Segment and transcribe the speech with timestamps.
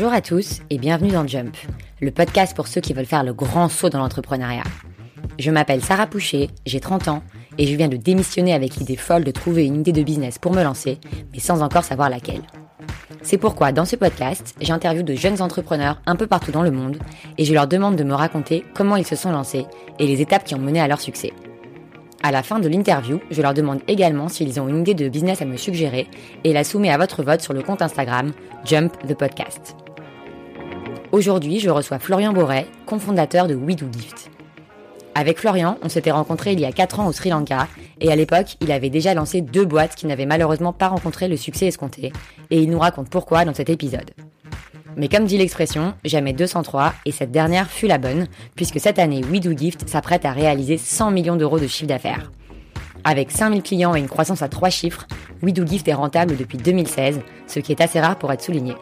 [0.00, 1.56] Bonjour à tous et bienvenue dans Jump,
[2.00, 4.62] le podcast pour ceux qui veulent faire le grand saut dans l'entrepreneuriat.
[5.40, 7.24] Je m'appelle Sarah Poucher, j'ai 30 ans
[7.58, 10.52] et je viens de démissionner avec l'idée folle de trouver une idée de business pour
[10.52, 10.98] me lancer,
[11.32, 12.42] mais sans encore savoir laquelle.
[13.22, 16.98] C'est pourquoi dans ce podcast, j'interviewe de jeunes entrepreneurs un peu partout dans le monde
[17.36, 19.66] et je leur demande de me raconter comment ils se sont lancés
[19.98, 21.32] et les étapes qui ont mené à leur succès.
[22.22, 25.42] À la fin de l'interview, je leur demande également s'ils ont une idée de business
[25.42, 26.06] à me suggérer
[26.44, 28.30] et la soumets à votre vote sur le compte Instagram
[28.64, 29.74] Jump the Podcast.
[31.10, 34.30] Aujourd'hui, je reçois Florian Boré, cofondateur de We Do Gift.
[35.14, 37.66] Avec Florian, on s'était rencontrés il y a 4 ans au Sri Lanka
[38.02, 41.38] et à l'époque, il avait déjà lancé deux boîtes qui n'avaient malheureusement pas rencontré le
[41.38, 42.12] succès escompté
[42.50, 44.10] et il nous raconte pourquoi dans cet épisode.
[44.96, 49.22] Mais comme dit l'expression, jamais 203 et cette dernière fut la bonne, puisque cette année,
[49.32, 52.30] We Do Gift s'apprête à réaliser 100 millions d'euros de chiffre d'affaires.
[53.04, 55.06] Avec 5000 clients et une croissance à 3 chiffres,
[55.42, 58.74] We Do Gift est rentable depuis 2016, ce qui est assez rare pour être souligné.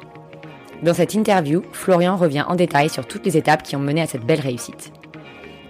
[0.83, 4.07] Dans cette interview, Florian revient en détail sur toutes les étapes qui ont mené à
[4.07, 4.93] cette belle réussite.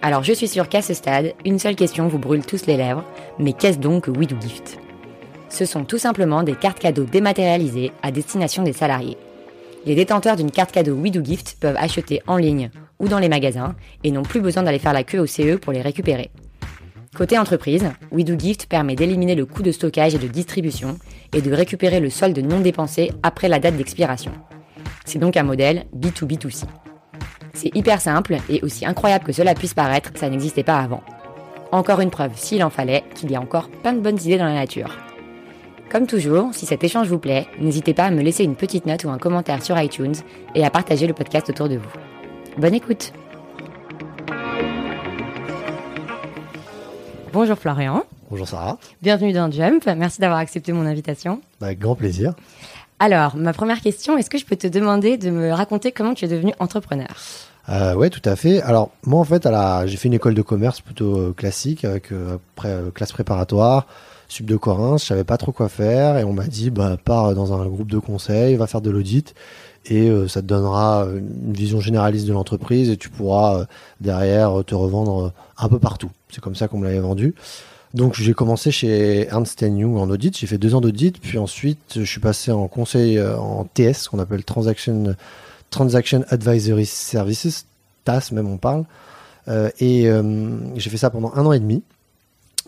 [0.03, 3.05] Alors je suis sûre qu'à ce stade, une seule question vous brûle tous les lèvres,
[3.39, 4.79] mais qu'est-ce donc We Do Gift?
[5.49, 9.17] Ce sont tout simplement des cartes cadeaux dématérialisées à destination des salariés.
[9.85, 11.13] Les détenteurs d'une carte cadeau We
[11.61, 15.05] peuvent acheter en ligne ou dans les magasins et n'ont plus besoin d'aller faire la
[15.05, 16.31] queue au CE pour les récupérer.
[17.17, 18.25] Côté entreprise, We
[18.69, 20.99] permet d'éliminer le coût de stockage et de distribution
[21.33, 24.33] et de récupérer le solde non dépensé après la date d'expiration.
[25.07, 26.65] C'est donc un modèle B2B2C.
[27.55, 31.03] C'est hyper simple et aussi incroyable que cela puisse paraître, ça n'existait pas avant.
[31.73, 34.45] Encore une preuve, s'il en fallait, qu'il y a encore plein de bonnes idées dans
[34.45, 34.95] la nature.
[35.91, 39.05] Comme toujours, si cet échange vous plaît, n'hésitez pas à me laisser une petite note
[39.05, 40.15] ou un commentaire sur iTunes
[40.55, 41.91] et à partager le podcast autour de vous.
[42.59, 43.13] Bonne écoute
[47.33, 48.03] Bonjour Florian.
[48.31, 48.79] Bonjour Sarah.
[49.03, 49.87] Bienvenue dans Jump.
[49.97, 51.41] Merci d'avoir accepté mon invitation.
[51.61, 52.35] Avec grand plaisir.
[52.99, 56.25] Alors, ma première question, est-ce que je peux te demander de me raconter comment tu
[56.25, 57.09] es devenu entrepreneur?
[57.69, 58.63] Euh, Ouais, tout à fait.
[58.63, 59.47] Alors, moi, en fait,
[59.85, 63.87] j'ai fait une école de commerce plutôt euh, classique, avec euh, euh, classe préparatoire,
[64.29, 67.35] sub de Corinth, je savais pas trop quoi faire, et on m'a dit, bah, pars
[67.35, 69.35] dans un groupe de conseil, va faire de l'audit,
[69.85, 73.67] et ça te donnera une vision généraliste de l'entreprise, et tu pourras
[74.01, 76.11] derrière te revendre un peu partout.
[76.29, 77.37] C'est comme ça qu'on me l'avait vendu.
[77.97, 81.95] Donc j'ai commencé chez Ernst Young en audit, j'ai fait deux ans d'audit, puis ensuite
[81.97, 85.17] je suis passé en conseil en TS, qu'on appelle Transaction,
[85.71, 87.67] Transaction Advisory Services,
[88.05, 88.85] TAS même on parle,
[89.49, 91.83] euh, et euh, j'ai fait ça pendant un an et demi.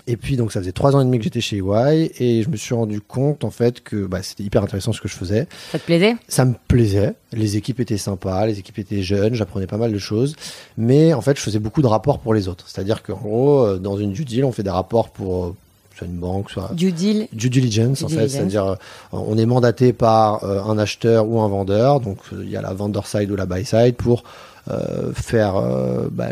[0.09, 2.49] Et puis donc ça faisait trois ans et demi que j'étais chez EY et je
[2.49, 5.47] me suis rendu compte en fait que bah, c'était hyper intéressant ce que je faisais.
[5.71, 6.17] Ça te plaisait?
[6.29, 7.13] Ça me plaisait.
[7.33, 10.35] Les équipes étaient sympas, les équipes étaient jeunes, j'apprenais pas mal de choses.
[10.79, 12.65] Mais en fait je faisais beaucoup de rapports pour les autres.
[12.69, 15.55] C'est-à-dire qu'en gros euh, dans une due deal on fait des rapports pour
[15.95, 18.77] soit une banque, soit due deal, due diligence en fait, c'est-à-dire
[19.13, 23.09] on est mandaté par un acheteur ou un vendeur, donc il y a la vendor
[23.09, 24.23] side ou la buy side pour
[24.71, 26.29] euh, faire euh, bah,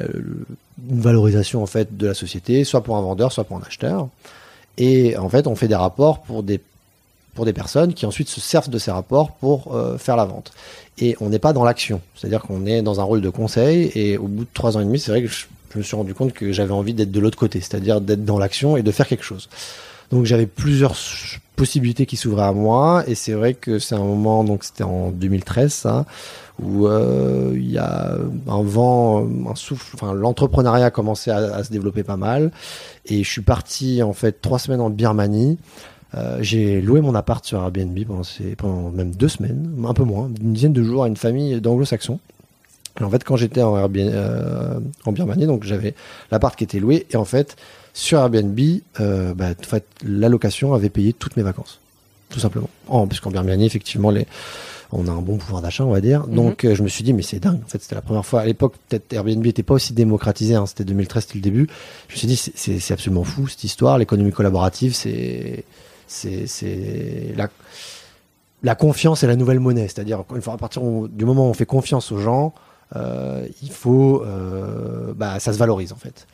[0.90, 4.08] une valorisation en fait de la société, soit pour un vendeur, soit pour un acheteur.
[4.78, 6.60] Et en fait, on fait des rapports pour des
[7.34, 10.52] pour des personnes qui ensuite se servent de ces rapports pour euh, faire la vente.
[10.98, 13.92] Et on n'est pas dans l'action, c'est-à-dire qu'on est dans un rôle de conseil.
[13.94, 15.96] Et au bout de trois ans et demi, c'est vrai que je, je, me suis
[15.96, 18.90] rendu compte que j'avais envie d'être de l'autre côté, c'est-à-dire d'être dans l'action et de
[18.90, 19.50] faire quelque chose.
[20.10, 20.94] Donc j'avais plusieurs
[21.56, 23.04] possibilités qui s'ouvraient à moi.
[23.06, 26.04] Et c'est vrai que c'est un moment, donc c'était en 2013, ça,
[26.62, 31.64] où euh, il y a un vent, un souffle, enfin l'entrepreneuriat a commencé à, à,
[31.64, 32.52] se développer pas mal.
[33.06, 35.58] Et je suis parti en fait trois semaines en Birmanie.
[36.14, 37.98] Euh, j'ai loué mon appart sur Airbnb
[38.56, 42.20] pendant, même deux semaines, un peu moins, une dizaine de jours à une famille d'anglo-saxons.
[43.02, 45.94] En fait, quand j'étais en, euh, en Birmanie, donc j'avais
[46.30, 47.56] l'appart qui était loué, et en fait,
[47.96, 48.60] sur Airbnb,
[49.00, 51.80] euh, bah, en fait, l'allocation avait payé toutes mes vacances,
[52.28, 52.68] tout simplement.
[52.88, 54.26] En, puisqu'en Birmanie, effectivement, les,
[54.92, 56.26] on a un bon pouvoir d'achat, on va dire.
[56.26, 57.58] Donc, euh, je me suis dit, mais c'est dingue.
[57.64, 58.42] En fait, c'était la première fois.
[58.42, 60.54] À l'époque, peut-être Airbnb n'était pas aussi démocratisé.
[60.54, 61.68] Hein, c'était 2013, c'était le début.
[62.08, 63.96] Je me suis dit, c'est absolument fou cette histoire.
[63.96, 65.64] L'économie collaborative, c'est
[66.06, 67.48] c'est la
[68.62, 69.88] la confiance est la nouvelle monnaie.
[69.88, 72.52] C'est-à-dire, une fois à partir du moment où on fait confiance aux gens,
[72.94, 76.26] euh, il faut, euh, bah, ça se valorise en fait.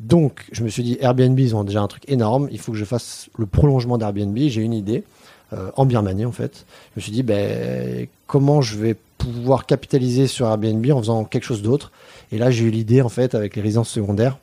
[0.00, 2.48] Donc, je me suis dit, Airbnb, ils ont déjà un truc énorme.
[2.50, 4.36] Il faut que je fasse le prolongement d'Airbnb.
[4.36, 5.04] J'ai une idée
[5.52, 6.66] euh, en Birmanie en fait.
[6.94, 11.44] Je me suis dit, ben, comment je vais pouvoir capitaliser sur Airbnb en faisant quelque
[11.44, 11.92] chose d'autre?
[12.32, 14.38] Et là, j'ai eu l'idée en fait avec les résidences secondaires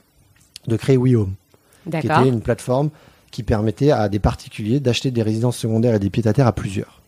[0.68, 1.34] de créer WeHome,
[1.90, 2.90] qui était une plateforme
[3.32, 6.52] qui permettait à des particuliers d'acheter des résidences secondaires et des pieds à terre à
[6.52, 7.02] plusieurs.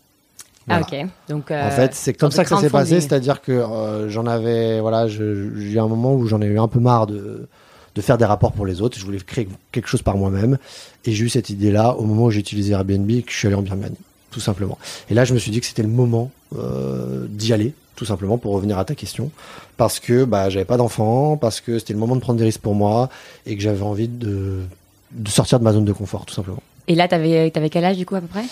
[0.67, 0.85] Voilà.
[0.89, 1.07] Ah ok.
[1.29, 4.25] Donc euh, en fait, c'est comme ça que ça s'est passé, c'est-à-dire que euh, j'en
[4.25, 7.47] avais, voilà, j'ai eu un moment où j'en ai eu un peu marre de
[7.95, 8.97] de faire des rapports pour les autres.
[8.97, 10.57] Je voulais créer quelque chose par moi-même,
[11.05, 13.47] et j'ai eu cette idée-là au moment où j'ai utilisé Airbnb et que je suis
[13.47, 13.97] allé en Birmanie,
[14.31, 14.77] tout simplement.
[15.09, 18.37] Et là, je me suis dit que c'était le moment euh, d'y aller tout simplement
[18.37, 19.31] pour revenir à ta question,
[19.77, 22.61] parce que bah j'avais pas d'enfant, parce que c'était le moment de prendre des risques
[22.61, 23.09] pour moi
[23.45, 24.61] et que j'avais envie de,
[25.27, 26.61] sortir de ma zone de confort, tout simplement.
[26.87, 28.43] Et là, t'avais avais quel âge du coup à peu près?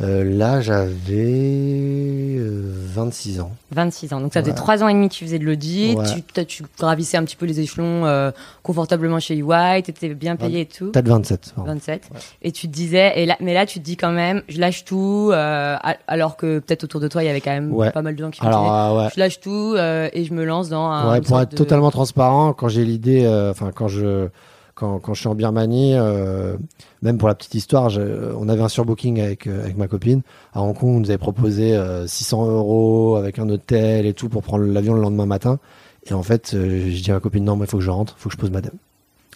[0.00, 3.52] Euh, là, j'avais 26 euh, ans.
[3.72, 4.20] 26 ans.
[4.20, 5.98] Donc, ça faisait 3 ans et demi que tu faisais de l'audit.
[6.14, 8.30] Tu, tu, gravissais un petit peu les échelons euh,
[8.62, 9.82] confortablement chez EY.
[9.82, 10.92] Tu étais bien payé et tout.
[10.92, 11.54] Peut-être 27.
[11.58, 12.08] 27.
[12.42, 14.84] Et tu te disais, et là, mais là, tu te dis quand même, je lâche
[14.84, 18.20] tout, alors que peut-être autour de toi, il y avait quand même pas mal de
[18.22, 21.12] gens qui alors, Je lâche tout et je me lance dans un.
[21.12, 24.28] Ouais, pour être totalement transparent, quand j'ai l'idée, enfin, quand je
[24.74, 26.56] quand, quand, je suis en Birmanie, euh,
[27.02, 27.90] même pour la petite histoire,
[28.38, 30.22] on avait un surbooking avec, euh, avec ma copine.
[30.54, 34.28] À Hong Kong, on nous avait proposé 600 euh, euros avec un hôtel et tout
[34.28, 35.58] pour prendre l'avion le lendemain matin.
[36.06, 38.14] Et en fait, je dis à ma copine, non, mais il faut que je rentre,
[38.18, 38.74] il faut que je pose madame.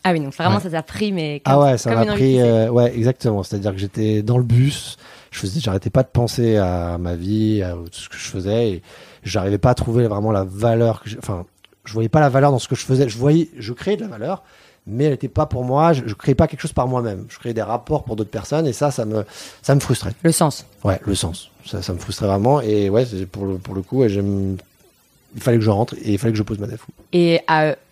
[0.05, 1.43] Ah oui, donc vraiment, ça t'a pris, mais.
[1.45, 2.41] ah ouais, ça m'a pris.
[2.43, 3.43] ouais, exactement.
[3.43, 4.97] C'est-à-dire que j'étais dans le bus,
[5.31, 8.71] je faisais, j'arrêtais pas de penser à ma vie, à tout ce que je faisais,
[8.71, 8.83] et
[9.23, 11.45] j'arrivais pas à trouver vraiment la valeur que enfin,
[11.87, 13.09] je voyais pas la valeur dans ce que je faisais.
[13.09, 14.43] Je voyais, je créais de la valeur,
[14.87, 15.93] mais elle n'était pas pour moi.
[15.93, 17.27] Je, ne créais pas quelque chose par moi-même.
[17.29, 19.25] Je créais des rapports pour d'autres personnes et ça, ça me,
[19.63, 20.13] ça me frustrait.
[20.23, 20.65] Le sens.
[20.85, 21.51] Ouais, le sens.
[21.65, 24.57] Ça, ça me frustrait vraiment et ouais, pour le, pour le coup, j'aime.
[25.35, 26.89] Il fallait que je rentre et il fallait que je pose ma défaut.
[27.13, 27.41] Et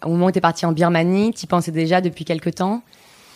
[0.05, 2.83] au moment où tu es parti en Birmanie, tu pensais déjà depuis quelques temps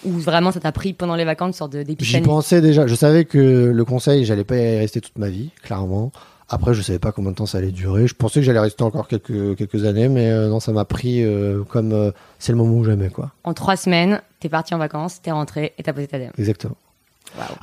[0.04, 2.86] ou vraiment ça t'a pris pendant les vacances une sorte d'épiphanie J'y pensais déjà.
[2.86, 6.12] Je savais que le conseil, j'allais pas y rester toute ma vie, clairement.
[6.50, 8.06] Après, je savais pas combien de temps ça allait durer.
[8.06, 11.22] Je pensais que j'allais rester encore quelques, quelques années, mais euh, non, ça m'a pris
[11.22, 13.32] euh, comme euh, c'est le moment ou jamais, quoi.
[13.44, 16.32] En trois semaines, t'es parti en vacances, t'es rentré et t'as posé ta dème.
[16.38, 16.76] Exactement.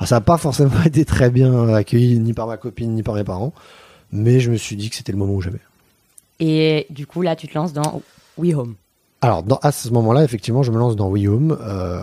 [0.04, 3.24] ça n'a pas forcément été très bien accueilli, ni par ma copine, ni par mes
[3.24, 3.52] parents,
[4.12, 5.60] mais je me suis dit que c'était le moment ou jamais.
[6.38, 8.02] Et du coup, là, tu te lances dans
[8.38, 8.76] We Home.
[9.20, 11.58] Alors, dans, à ce moment-là, effectivement, je me lance dans We Home.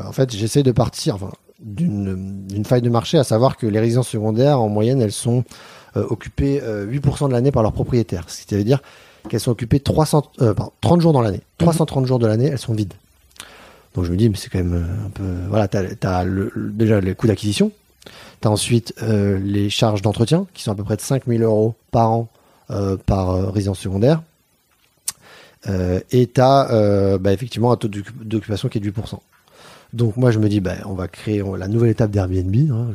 [0.05, 1.31] en fait, j'essaie de partir enfin,
[1.61, 5.45] d'une faille de marché, à savoir que les résidences secondaires, en moyenne, elles sont
[5.95, 8.25] occupées 8% euh, de l'année par leurs propriétaires.
[8.27, 8.81] Ce qui veut dire
[9.29, 10.31] qu'elles sont occupées 300,
[10.81, 11.41] 30 euh, jours dans l'année.
[11.57, 12.93] 330 jours de l'année, elles sont vides.
[13.95, 15.23] Donc je me dis, mais c'est quand même un peu.
[15.49, 17.71] Voilà, tu as, déjà les coûts d'acquisition.
[18.41, 22.11] Tu as ensuite les charges d'entretien, qui sont à peu près de 5000 euros par
[22.11, 22.27] an
[23.05, 24.23] par résidence secondaire.
[25.67, 29.19] et tu as bah, effectivement un taux d'occupation qui est de 8%.
[29.93, 32.87] Donc moi je me dis bah, on va créer la nouvelle étape d'Airbnb, hein,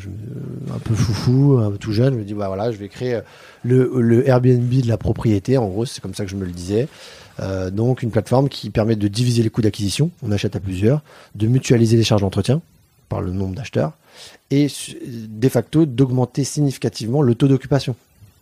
[0.75, 3.15] un peu foufou, un peu tout jeune, je me dis bah voilà je vais créer
[3.15, 3.21] euh,
[3.65, 6.89] le, Airbnb de la propriété, en gros c'est comme ça que je me le disais.
[7.41, 11.03] Euh, donc une plateforme qui permet de diviser les coûts d'acquisition, on achète à plusieurs,
[11.37, 12.61] de mutualiser les charges d'entretien
[13.09, 13.93] par le nombre d'acheteurs
[14.51, 14.67] et
[15.07, 17.95] de facto d'augmenter significativement le taux d'occupation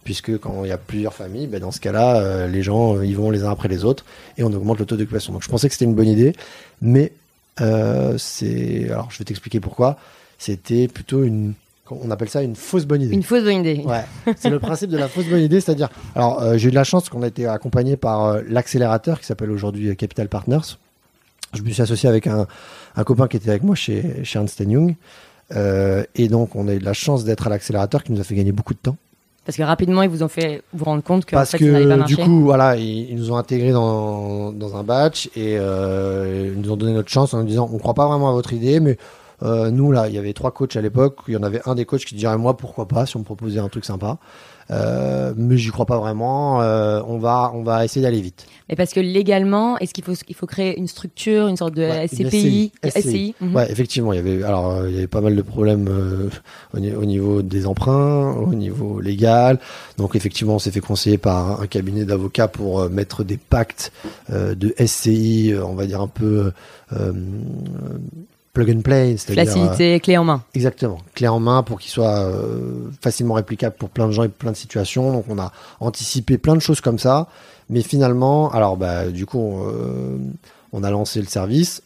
[0.03, 3.17] puisque quand il y a plusieurs familles, ben dans ce cas-là, euh, les gens ils
[3.17, 4.07] vont les uns après les autres
[4.39, 5.33] et on augmente le taux d'occupation.
[5.33, 6.33] Donc je pensais que c'était une bonne idée,
[6.81, 7.26] mais euh,
[7.59, 9.97] c'est alors je vais t'expliquer pourquoi.
[10.39, 11.55] C'était plutôt une
[11.91, 13.15] on appelle ça une fausse bonne idée.
[13.15, 13.83] Une fausse bonne idée.
[13.85, 14.05] Ouais.
[14.37, 16.85] c'est le principe de la fausse bonne idée, c'est-à-dire alors euh, j'ai eu de la
[16.85, 20.79] chance qu'on a été accompagné par euh, l'accélérateur qui s'appelle aujourd'hui Capital Partners.
[21.55, 22.47] Je me suis associé avec un,
[22.97, 24.97] un copain qui était avec moi chez, chez Ernst Young.
[25.53, 28.35] et donc, on a eu de la chance d'être à l'accélérateur qui nous a fait
[28.35, 28.97] gagner beaucoup de temps.
[29.47, 32.03] Parce que rapidement, ils vous ont fait vous rendre compte que Parce que, ça pas
[32.03, 36.73] du coup, voilà, ils, nous ont intégrés dans, dans un batch et euh, ils nous
[36.73, 38.81] ont donné notre chance en nous disant on ne croit pas vraiment à votre idée,
[38.81, 38.99] mais
[39.45, 41.19] euh, nous, là, il y avait trois coachs à l'époque.
[41.29, 43.25] Il y en avait un des coachs qui dirait moi, pourquoi pas, si on me
[43.25, 44.19] proposait un truc sympa.
[44.71, 46.61] Euh, mais j'y crois pas vraiment.
[46.63, 48.47] Euh, on va, on va essayer d'aller vite.
[48.69, 51.89] Mais parce que légalement, est-ce qu'il faut, il faut créer une structure, une sorte de
[52.07, 53.55] SCPI, SCI, mhm.
[53.55, 56.29] Ouais, effectivement, il y avait, alors, euh, il y avait pas mal de problèmes euh,
[56.75, 59.61] au, niveau des emprunts, au niveau légal.
[59.99, 63.93] Donc, effectivement, on s'est fait conseiller par un cabinet d'avocats pour mettre des pactes
[64.31, 66.53] de SCI, on va dire un peu
[68.57, 69.17] plug and play.
[69.19, 70.43] Facilité, clé en main.
[70.55, 74.29] Exactement, clé en main pour qu'il soit euh, facilement réplicable pour plein de gens et
[74.29, 75.13] plein de situations.
[75.13, 77.29] Donc on a anticipé plein de choses comme ça.
[77.69, 80.17] Mais finalement, alors bah, du coup, euh,
[80.73, 81.83] on a lancé le service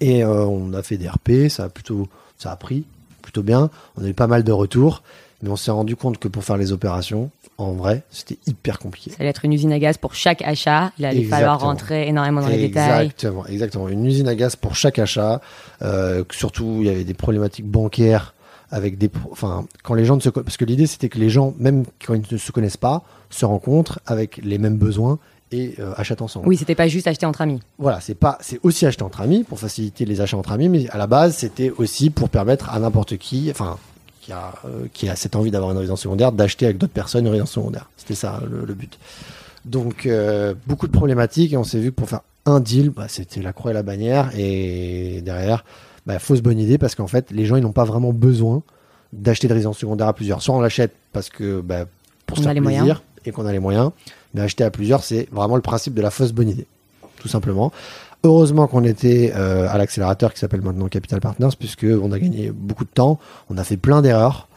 [0.00, 1.48] et euh, on a fait des RP.
[1.48, 2.84] Ça a plutôt, ça a pris
[3.22, 3.70] plutôt bien.
[3.96, 5.02] On a eu pas mal de retours.
[5.42, 7.30] Mais on s'est rendu compte que pour faire les opérations,
[7.60, 9.10] en vrai, c'était hyper compliqué.
[9.10, 10.92] Ça allait être une usine à gaz pour chaque achat.
[10.98, 13.06] Il allait falloir rentrer énormément dans les détails.
[13.06, 13.88] Exactement, exactement.
[13.88, 15.40] Une usine à gaz pour chaque achat.
[15.82, 18.34] Euh, surtout, il y avait des problématiques bancaires
[18.70, 21.54] avec des, enfin, quand les gens ne se, parce que l'idée c'était que les gens,
[21.58, 25.18] même quand ils ne se connaissent pas, se rencontrent avec les mêmes besoins
[25.52, 26.46] et euh, achètent ensemble.
[26.46, 27.60] Oui, c'était pas juste acheter entre amis.
[27.78, 30.88] Voilà, c'est pas, c'est aussi acheter entre amis pour faciliter les achats entre amis, mais
[30.90, 33.76] à la base c'était aussi pour permettre à n'importe qui, enfin
[34.28, 37.52] euh, qui a, cette envie d'avoir une résidence secondaire, d'acheter avec d'autres personnes une résidence
[37.52, 37.90] secondaire.
[37.96, 38.98] C'était ça le, but.
[39.64, 43.06] Donc euh, beaucoup de problématiques et on s'est vu que pour faire un deal, bah,
[43.08, 45.64] c'était la croix et la bannière et derrière,
[46.06, 48.62] bah, fausse bonne idée parce qu'en fait les gens ils n'ont pas vraiment besoin
[49.12, 50.42] d'acheter de résidence secondaire à plusieurs.
[50.42, 51.86] Soit on l'achète parce que bah,
[52.26, 53.90] pour se faire plaisir, et qu'on a les moyens.
[54.34, 56.66] Mais acheter à plusieurs, c'est vraiment le principe de la fausse bonne idée,
[57.18, 57.72] tout simplement.
[58.22, 62.50] Heureusement qu'on était euh, à l'accélérateur qui s'appelle maintenant Capital Partners, puisque on a gagné
[62.50, 64.48] beaucoup de temps, on a fait plein d'erreurs,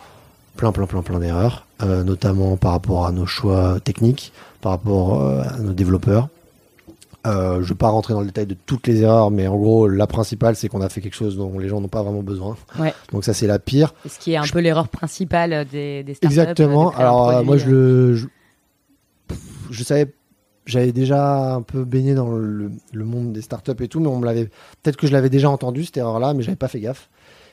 [0.58, 5.22] plein, plein, plein, plein d'erreurs, euh, notamment par rapport à nos choix techniques, par rapport
[5.22, 6.28] euh, à nos développeurs.
[7.26, 9.88] Je ne vais pas rentrer dans le détail de toutes les erreurs, mais en gros,
[9.88, 12.58] la principale, c'est qu'on a fait quelque chose dont les gens n'ont pas vraiment besoin.
[12.78, 12.94] Ouais.
[13.14, 13.94] Donc ça, c'est la pire.
[14.10, 16.38] Ce qui est un peu l'erreur principale des, des startups.
[16.38, 16.92] Exactement.
[16.92, 18.28] Alors moi, je le, je,
[19.70, 20.12] je savais
[20.66, 24.26] j'avais déjà un peu baigné dans le, monde des startups et tout, mais on me
[24.26, 24.46] l'avait
[24.82, 27.10] peut-être que je l'avais déjà entendu cette erreur-là, mais j'avais pas fait gaffe.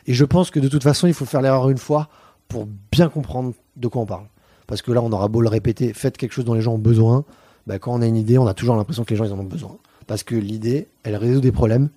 [0.06, 2.08] Et je pense que de toute façon, il faut faire l'erreur une fois
[2.48, 4.26] pour bien comprendre de quoi on parle.
[4.66, 6.78] Parce que là, on aura beau le répéter, faites quelque chose dont les gens ont
[6.78, 7.24] besoin.
[7.66, 9.38] Bah, quand on a une idée, on a toujours l'impression que les gens ils en
[9.38, 9.76] ont besoin.
[10.06, 11.88] Parce que l'idée, elle résout des problèmes,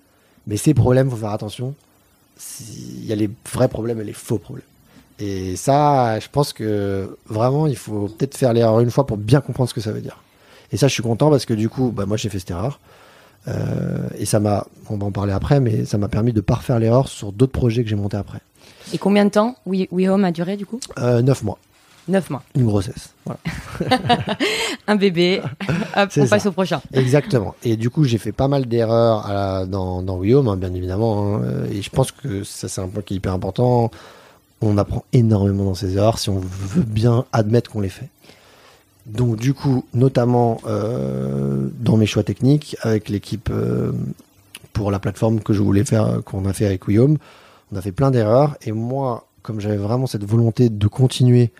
[0.46, 1.74] mais ces problèmes, faut faire attention.
[2.60, 4.66] Il y a les vrais problèmes et les faux problèmes.
[5.20, 9.40] Et ça, je pense que vraiment, il faut peut-être faire l'erreur une fois pour bien
[9.40, 10.20] comprendre ce que ça veut dire.
[10.72, 12.80] Et ça, je suis content parce que du coup, bah, moi, j'ai fait cette erreur.
[13.48, 16.54] Euh, et ça m'a, on va en parler après, mais ça m'a permis de pas
[16.54, 18.40] refaire l'erreur sur d'autres projets que j'ai montés après.
[18.92, 21.58] Et combien de temps We, Home a duré du coup euh, Neuf mois.
[22.06, 22.42] Neuf mois.
[22.54, 23.14] Une grossesse.
[24.86, 25.40] un bébé.
[25.96, 26.82] Hop, on passe au prochain.
[26.92, 27.54] Exactement.
[27.64, 31.36] Et du coup, j'ai fait pas mal d'erreurs dans, dans WeHome, hein, bien évidemment.
[31.36, 31.64] Hein.
[31.72, 33.90] Et je pense que ça, c'est un point qui est hyper important.
[34.60, 38.08] On apprend énormément dans ces erreurs si on veut bien admettre qu'on les fait.
[39.06, 43.92] Donc du coup, notamment euh, dans mes choix techniques, avec l'équipe euh,
[44.72, 47.18] pour la plateforme que je voulais faire, qu'on a fait avec Guillaume,
[47.72, 48.56] on a fait plein d'erreurs.
[48.62, 51.52] Et moi, comme j'avais vraiment cette volonté de continuer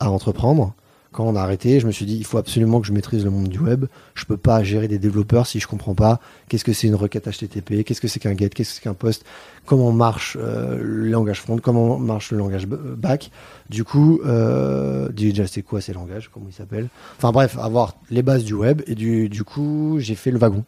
[0.00, 0.74] à entreprendre,
[1.12, 3.30] quand on a arrêté, je me suis dit, il faut absolument que je maîtrise le
[3.30, 3.86] monde du web.
[4.14, 7.28] Je peux pas gérer des développeurs si je comprends pas qu'est-ce que c'est une requête
[7.28, 9.24] HTTP, qu'est-ce que c'est qu'un get, qu'est-ce que c'est qu'un post,
[9.64, 13.30] comment marche euh, le langage front, comment marche le langage back.
[13.70, 16.88] Du coup, euh, déjà c'est quoi ces langages, comment ils s'appellent?
[17.16, 20.64] Enfin bref, avoir les bases du web et du, du coup, j'ai fait le wagon.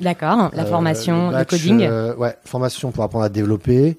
[0.00, 1.82] D'accord, la euh, formation, le, coding.
[1.82, 3.96] Euh, ouais, formation pour apprendre à développer.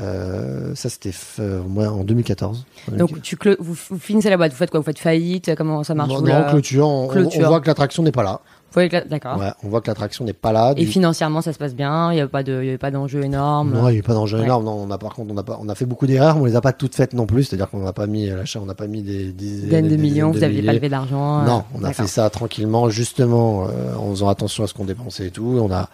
[0.00, 2.64] Euh, ça, c'était euh, en 2014.
[2.92, 4.80] Donc, tu vous, finissez la boîte, vous faites quoi?
[4.80, 5.54] Vous faites faillite?
[5.56, 6.10] Comment ça marche?
[6.10, 8.40] Non, clôture, on, voit que l'attraction n'est pas là.
[8.74, 9.36] D'accord.
[9.38, 10.74] Ouais, on voit que l'attraction n'est pas là.
[10.76, 12.12] Et financièrement, ça se passe bien?
[12.12, 13.74] Il n'y a pas de, pas d'enjeu énorme?
[13.74, 14.64] Non, il n'y a pas d'enjeu énorme.
[14.64, 16.44] Non, on a par contre, on a pas, on a fait beaucoup d'erreurs, mais on
[16.46, 17.44] les a pas toutes faites non plus.
[17.44, 20.30] C'est-à-dire qu'on n'a pas mis l'achat, on n'a pas mis des dizaines de millions.
[20.30, 21.42] vous n'aviez pas levé d'argent.
[21.42, 25.26] Non, on a fait ça tranquillement, justement, euh, en faisant attention à ce qu'on dépensait
[25.26, 25.58] et tout.
[25.60, 25.88] On a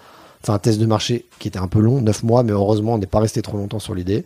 [0.52, 3.06] un test de marché qui était un peu long, 9 mois, mais heureusement, on n'est
[3.06, 4.24] pas resté trop longtemps sur l'idée.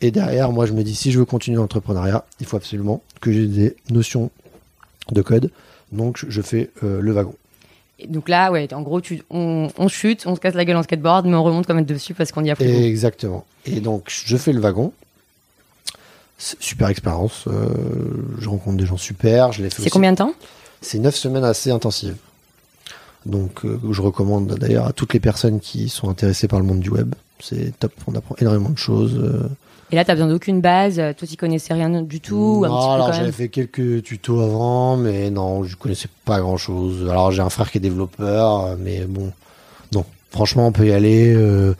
[0.00, 3.32] Et derrière, moi, je me dis, si je veux continuer l'entrepreneuriat, il faut absolument que
[3.32, 4.30] j'ai des notions
[5.12, 5.50] de code.
[5.92, 7.34] Donc, je fais euh, le wagon.
[8.08, 11.26] donc là, ouais, en gros, tu, on, chute, on se casse la gueule en skateboard,
[11.26, 12.64] mais on remonte quand même dessus parce qu'on y a pris.
[12.64, 13.44] Exactement.
[13.66, 14.92] Et donc, je fais le wagon.
[16.38, 17.44] Super expérience.
[17.48, 17.68] Euh,
[18.38, 19.52] je rencontre des gens super.
[19.52, 20.32] Je C'est combien de temps?
[20.80, 22.16] C'est neuf semaines assez intensives.
[23.26, 26.80] Donc, euh, je recommande d'ailleurs à toutes les personnes qui sont intéressées par le monde
[26.80, 27.14] du web.
[27.40, 27.92] C'est top.
[28.06, 29.20] On apprend énormément de choses.
[29.92, 30.96] Et là, tu besoin d'aucune base.
[30.96, 32.64] Toi, tu connaissais rien du tout.
[32.66, 37.08] Non, alors j'avais fait quelques tutos avant, mais non, je connaissais pas grand chose.
[37.10, 39.32] Alors j'ai un frère qui est développeur, mais bon,
[39.92, 40.04] non.
[40.30, 41.74] Franchement, on peut y aller euh,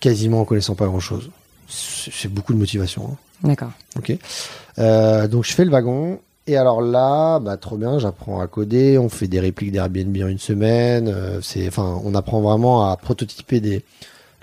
[0.00, 1.30] quasiment en connaissant pas grand chose.
[1.66, 3.10] C'est beaucoup de motivation.
[3.12, 3.16] Hein.
[3.42, 3.70] D'accord.
[3.96, 4.16] Ok.
[4.78, 6.20] Euh, donc je fais le wagon.
[6.46, 10.28] Et alors là, bah trop bien, j'apprends à coder, on fait des répliques d'Airbnb en
[10.28, 11.08] une semaine.
[11.08, 13.82] Euh, c'est, enfin, on apprend vraiment à prototyper des,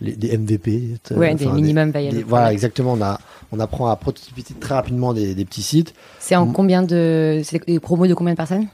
[0.01, 0.97] des MVP.
[1.11, 2.23] Ouais, des minimum viable.
[2.27, 2.93] Voilà, exactement.
[2.93, 3.19] On, a,
[3.51, 5.93] on apprend à prototyper très rapidement des, des petits sites.
[6.19, 7.41] C'est en combien de.
[7.43, 8.67] C'est des promos de combien de personnes?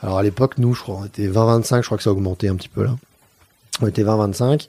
[0.00, 1.80] Alors à l'époque, nous, je crois, on était 20-25.
[1.80, 2.96] Je crois que ça a augmenté un petit peu là.
[3.82, 4.66] On était 20-25.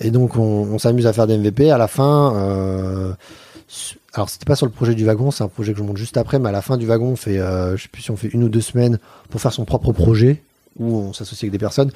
[0.00, 1.70] Et donc, on, s'amuse à faire des MVP.
[1.70, 2.34] À la fin.
[2.34, 3.12] Euh,
[4.12, 6.16] alors c'était pas sur le projet du wagon, c'est un projet que je monte juste
[6.16, 8.16] après, mais à la fin du wagon, on fait, euh, je sais plus si on
[8.16, 8.98] fait une ou deux semaines
[9.30, 10.42] pour faire son propre projet
[10.78, 11.90] où on s'associe avec des personnes.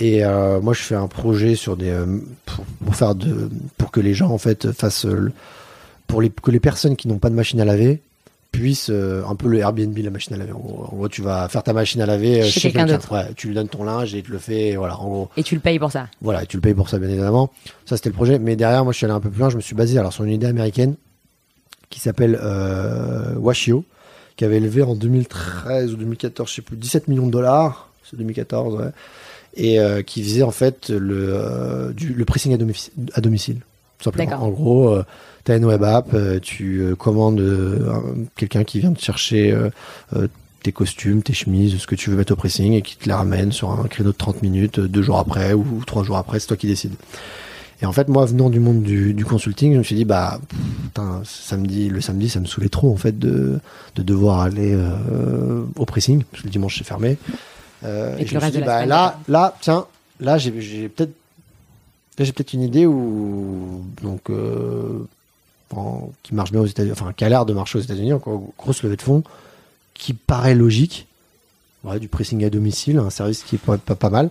[0.00, 2.18] Et euh, moi, je fais un projet sur des euh,
[2.84, 5.06] pour, faire de pour que les gens en fait fassent
[6.08, 8.00] pour les que les personnes qui n'ont pas de machine à laver
[8.52, 10.52] puissent euh, un peu le Airbnb la machine à laver.
[10.52, 13.12] En gros, tu vas faire ta machine à laver chez, quelqu'un d'autre.
[13.12, 14.76] Ouais, tu lui donnes ton linge et il te le fait.
[14.76, 15.28] Voilà, en gros.
[15.36, 16.08] Et tu le payes pour ça.
[16.20, 17.50] Voilà, et tu le payes pour ça bien évidemment.
[17.86, 18.38] Ça c'était le projet.
[18.38, 19.48] Mais derrière, moi, je suis allé un peu plus loin.
[19.48, 20.96] Je me suis basé alors sur une idée américaine
[21.92, 22.40] qui s'appelle
[23.36, 23.84] Washio,
[24.36, 27.90] qui avait élevé en 2013 ou 2014, je sais plus, 17 millions de dollars.
[28.02, 28.90] C'est 2014, ouais
[29.54, 33.60] et euh, qui faisait en fait le, euh, du, le pressing à, domicile.
[33.98, 34.42] Tout simplement.
[34.42, 35.04] En gros, euh,
[35.44, 37.42] tu as une web app, tu commandes
[38.36, 39.56] quelqu'un qui vient te chercher
[40.62, 43.12] tes costumes, tes chemises, ce que tu veux mettre au pressing et qui te les
[43.12, 46.46] ramène sur un créneau de 30 minutes, deux jours après ou trois jours après, c'est
[46.46, 46.94] toi qui décides.
[47.82, 50.40] Et en fait, moi, venant du monde du, consulting, je me suis dit, bah,
[51.24, 53.58] samedi, le samedi, ça me saoulait trop, en fait, de,
[53.96, 57.18] de devoir aller euh, au pressing, parce que le dimanche, c'est fermé.
[57.82, 59.86] Euh, et, je me suis dit, bah, là, là, tiens,
[60.20, 60.52] là, j'ai
[60.88, 61.12] peut-être
[62.18, 65.04] j'ai peut-être une idée où, donc, euh,
[66.22, 68.84] qui marche bien aux États-Unis, enfin, qui a l'air de marcher aux États-Unis, encore grosse
[68.84, 69.24] levée de fonds,
[69.94, 71.08] qui paraît logique.
[71.82, 74.30] Ouais, du pressing à domicile, un service qui pourrait être pas, pas mal.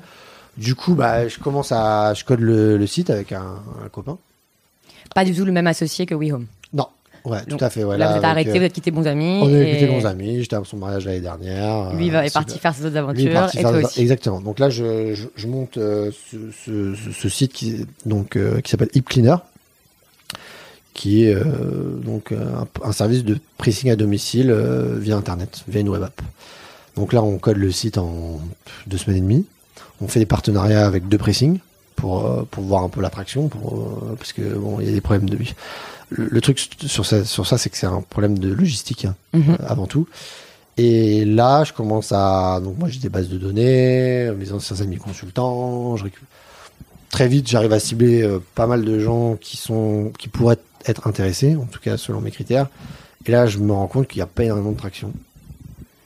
[0.57, 4.17] Du coup, bah, je commence à, je code le, site avec un, copain.
[5.15, 6.45] Pas du tout le même associé que WeHome.
[6.73, 6.87] Non.
[7.23, 7.81] Ouais, tout à fait.
[7.97, 9.39] là, vous êtes arrêté, euh, vous êtes quitté bons amis.
[9.43, 10.41] On est quitté bons amis.
[10.41, 11.93] J'étais à son mariage l'année dernière.
[11.93, 13.49] Lui est parti faire ses autres aventures.
[13.53, 14.01] et toi aussi.
[14.01, 14.41] Exactement.
[14.41, 19.03] Donc là, je, je, monte euh, ce, ce, site qui, donc, euh, qui s'appelle Hip
[19.03, 19.35] Cleaner,
[20.93, 21.35] qui est
[22.03, 24.51] donc un, un, service de pressing à domicile
[24.97, 26.21] via Internet, via une web app.
[26.95, 28.41] Donc là, on code le site en
[28.87, 29.45] deux semaines et demie.
[30.01, 31.59] On fait des partenariats avec deux pressings
[31.95, 35.01] pour, euh, pour voir un peu l'attraction, euh, parce que bon, il y a des
[35.01, 35.37] problèmes de.
[36.09, 39.15] Le, le truc sur ça, sur ça, c'est que c'est un problème de logistique hein,
[39.33, 39.57] mhm.
[39.65, 40.07] avant tout.
[40.77, 42.59] Et là, je commence à.
[42.63, 45.95] Donc, moi, j'ai des bases de données, mes anciens amis consultants.
[45.95, 46.05] Je
[47.11, 51.07] Très vite, j'arrive à cibler euh, pas mal de gens qui, sont, qui pourraient être
[51.07, 52.69] intéressés, en tout cas selon mes critères.
[53.25, 55.11] Et là, je me rends compte qu'il n'y a pas énormément de traction.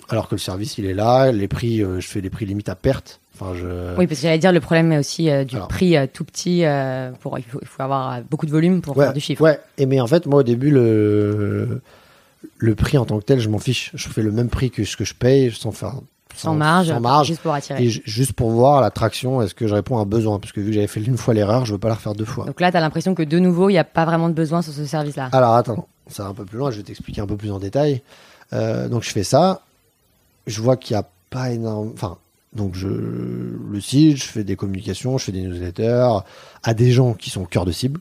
[0.10, 1.32] Alors que le service, il est là.
[1.32, 3.20] Les prix, je fais des prix limite à perte.
[3.42, 6.64] Oui, parce que j'allais dire, le problème est aussi euh, du prix euh, tout petit.
[6.64, 9.42] Euh, pour, il faut, avoir beaucoup de volume pour faire du chiffre.
[9.42, 11.82] Ouais, et mais en fait, moi, au début, le,
[12.58, 13.92] le prix en tant que tel, je m'en fiche.
[13.94, 15.96] Je fais le même prix que ce que je paye sans faire.
[16.36, 17.82] Sans, marge, sans marge, juste pour attirer.
[17.82, 20.38] Et juste pour voir l'attraction, est-ce que je réponds à un besoin?
[20.38, 22.26] Parce que vu que j'avais fait une fois l'erreur, je veux pas la refaire deux
[22.26, 22.44] fois.
[22.44, 24.62] Donc là, tu as l'impression que de nouveau, il n'y a pas vraiment de besoin
[24.62, 25.30] sur ce service-là.
[25.32, 27.60] Alors attends, ça va un peu plus loin, je vais t'expliquer un peu plus en
[27.60, 28.02] détail.
[28.52, 29.62] donc je fais ça,
[30.46, 31.92] je vois qu'il n'y a pas énorme.
[31.94, 32.18] Enfin,
[32.56, 36.20] donc je le site, je fais des communications, je fais des newsletters
[36.64, 38.00] à des gens qui sont au cœur de cible.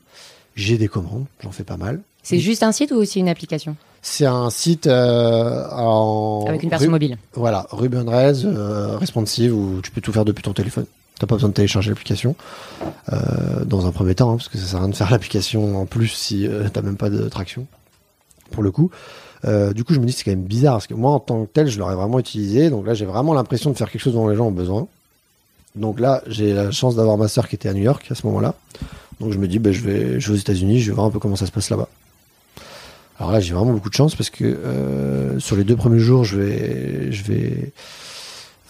[0.54, 2.00] J'ai des commandes, j'en fais pas mal.
[2.23, 3.76] C'est juste un site ou aussi une application?
[4.00, 7.18] C'est un site euh, en avec une version mobile.
[7.34, 10.87] Voilà, Ruby on Rails, euh, responsive où tu peux tout faire depuis ton téléphone.
[11.18, 12.35] T'as pas besoin de télécharger l'application
[13.12, 15.81] euh, dans un premier temps, hein, parce que ça sert à rien de faire l'application
[15.81, 17.66] en plus si t'as même pas de traction.
[18.50, 18.90] Pour le coup,
[19.46, 21.44] euh, du coup, je me dis c'est quand même bizarre parce que moi, en tant
[21.44, 22.70] que tel, je l'aurais vraiment utilisé.
[22.70, 24.87] Donc là, j'ai vraiment l'impression de faire quelque chose dont les gens ont besoin.
[25.74, 28.26] Donc là, j'ai la chance d'avoir ma sœur qui était à New York à ce
[28.26, 28.54] moment-là.
[29.20, 31.37] Donc je me dis, ben, je, vais, aux États-Unis, je vais voir un peu comment
[31.37, 31.88] ça se passe là-bas.
[33.18, 36.24] Alors là, j'ai vraiment beaucoup de chance parce que euh, sur les deux premiers jours,
[36.24, 37.72] je vais, je vais.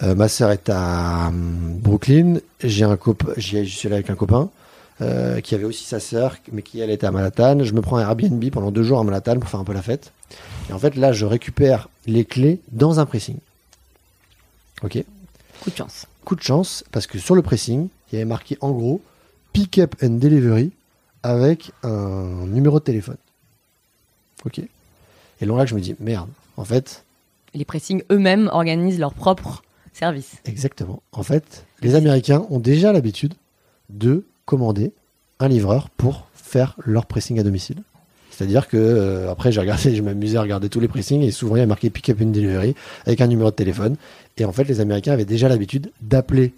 [0.02, 2.38] Euh, ma sœur est à Brooklyn.
[2.62, 4.50] J'ai un copain, j'y suis allé avec un copain.
[5.42, 7.62] Qui avait aussi sa sœur, mais qui elle était à Manhattan.
[7.62, 9.82] Je me prends un Airbnb pendant deux jours à Manhattan pour faire un peu la
[9.82, 10.12] fête.
[10.68, 13.38] Et en fait, là, je récupère les clés dans un pressing.
[14.82, 15.02] Ok
[15.60, 16.06] Coup de chance.
[16.24, 19.00] Coup de chance, parce que sur le pressing, il y avait marqué en gros
[19.52, 20.72] Pick up and delivery
[21.22, 23.16] avec un numéro de téléphone.
[24.44, 24.60] Ok
[25.40, 27.04] Et donc là, je me dis merde, en fait.
[27.54, 30.36] Les pressings eux-mêmes organisent leur propre service.
[30.44, 31.02] Exactement.
[31.12, 33.34] En fait, les Américains ont déjà l'habitude
[33.90, 34.92] de commander
[35.38, 37.82] un livreur pour faire leur pressing à domicile.
[38.34, 41.56] C'est-à-dire que euh, après j'ai regardé, je m'amusais à regarder tous les pressings et souvent
[41.56, 42.74] il y a marqué pick up une delivery
[43.06, 43.96] avec un numéro de téléphone.
[44.38, 46.52] Et en fait les Américains avaient déjà l'habitude d'appeler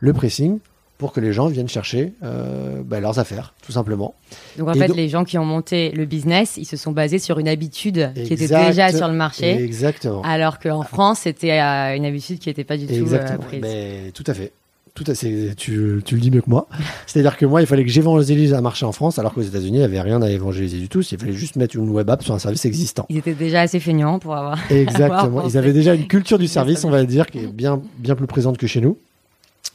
[0.00, 0.58] le pressing
[0.98, 4.14] pour que les gens viennent chercher euh, bah, leurs affaires, tout simplement.
[4.58, 7.38] Donc en fait, les gens qui ont monté le business, ils se sont basés sur
[7.40, 9.50] une habitude qui était déjà sur le marché.
[9.62, 10.22] Exactement.
[10.22, 13.06] Alors qu'en France, c'était euh, une habitude qui n'était pas du tout
[13.40, 13.60] prise.
[13.60, 14.52] Mais, tout à fait
[14.94, 16.68] tout à fait, tu, tu, le dis mieux que moi.
[17.06, 19.80] C'est-à-dire que moi, il fallait que j'évangélise un marché en France, alors qu'aux États-Unis, il
[19.80, 21.00] n'y avait rien à évangéliser du tout.
[21.00, 23.04] Il fallait juste mettre une web app sur un service existant.
[23.08, 24.58] Ils étaient déjà assez feignants pour avoir.
[24.70, 25.44] Exactement.
[25.48, 28.28] Ils avaient déjà une culture du service, on va dire, qui est bien, bien plus
[28.28, 28.96] présente que chez nous.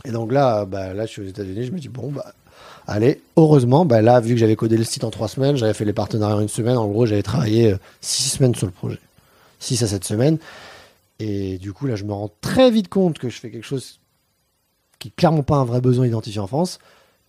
[0.06, 2.34] Et donc là, bah, là, je suis aux États-Unis, je me dis, bon, bah,
[2.88, 5.84] allez, heureusement, bah, là, vu que j'avais codé le site en trois semaines, j'avais fait
[5.84, 9.00] les partenariats en une semaine, en gros, j'avais travaillé euh, six semaines sur le projet.
[9.60, 10.38] Six à sept semaines.
[11.20, 13.99] Et du coup, là, je me rends très vite compte que je fais quelque chose
[15.00, 16.80] qui n'est clairement pas un vrai besoin identifié en France,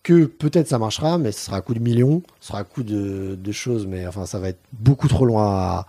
[0.03, 2.83] que peut-être ça marchera, mais ce sera à coup de millions, ce sera à coup
[2.83, 5.85] de, choses, mais enfin ça va être beaucoup trop loin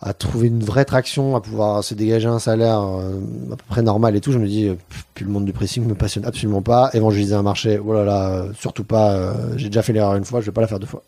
[0.00, 3.18] à, trouver une vraie traction, à pouvoir se dégager un salaire euh,
[3.52, 4.30] à peu près normal et tout.
[4.30, 4.74] Je me dis, euh,
[5.14, 6.90] puis le monde du pressing me passionne absolument pas.
[6.92, 9.34] Évangéliser un marché, oh là là, euh, surtout pas.
[9.56, 11.02] J'ai déjà fait l'erreur une fois, je vais pas la faire deux fois.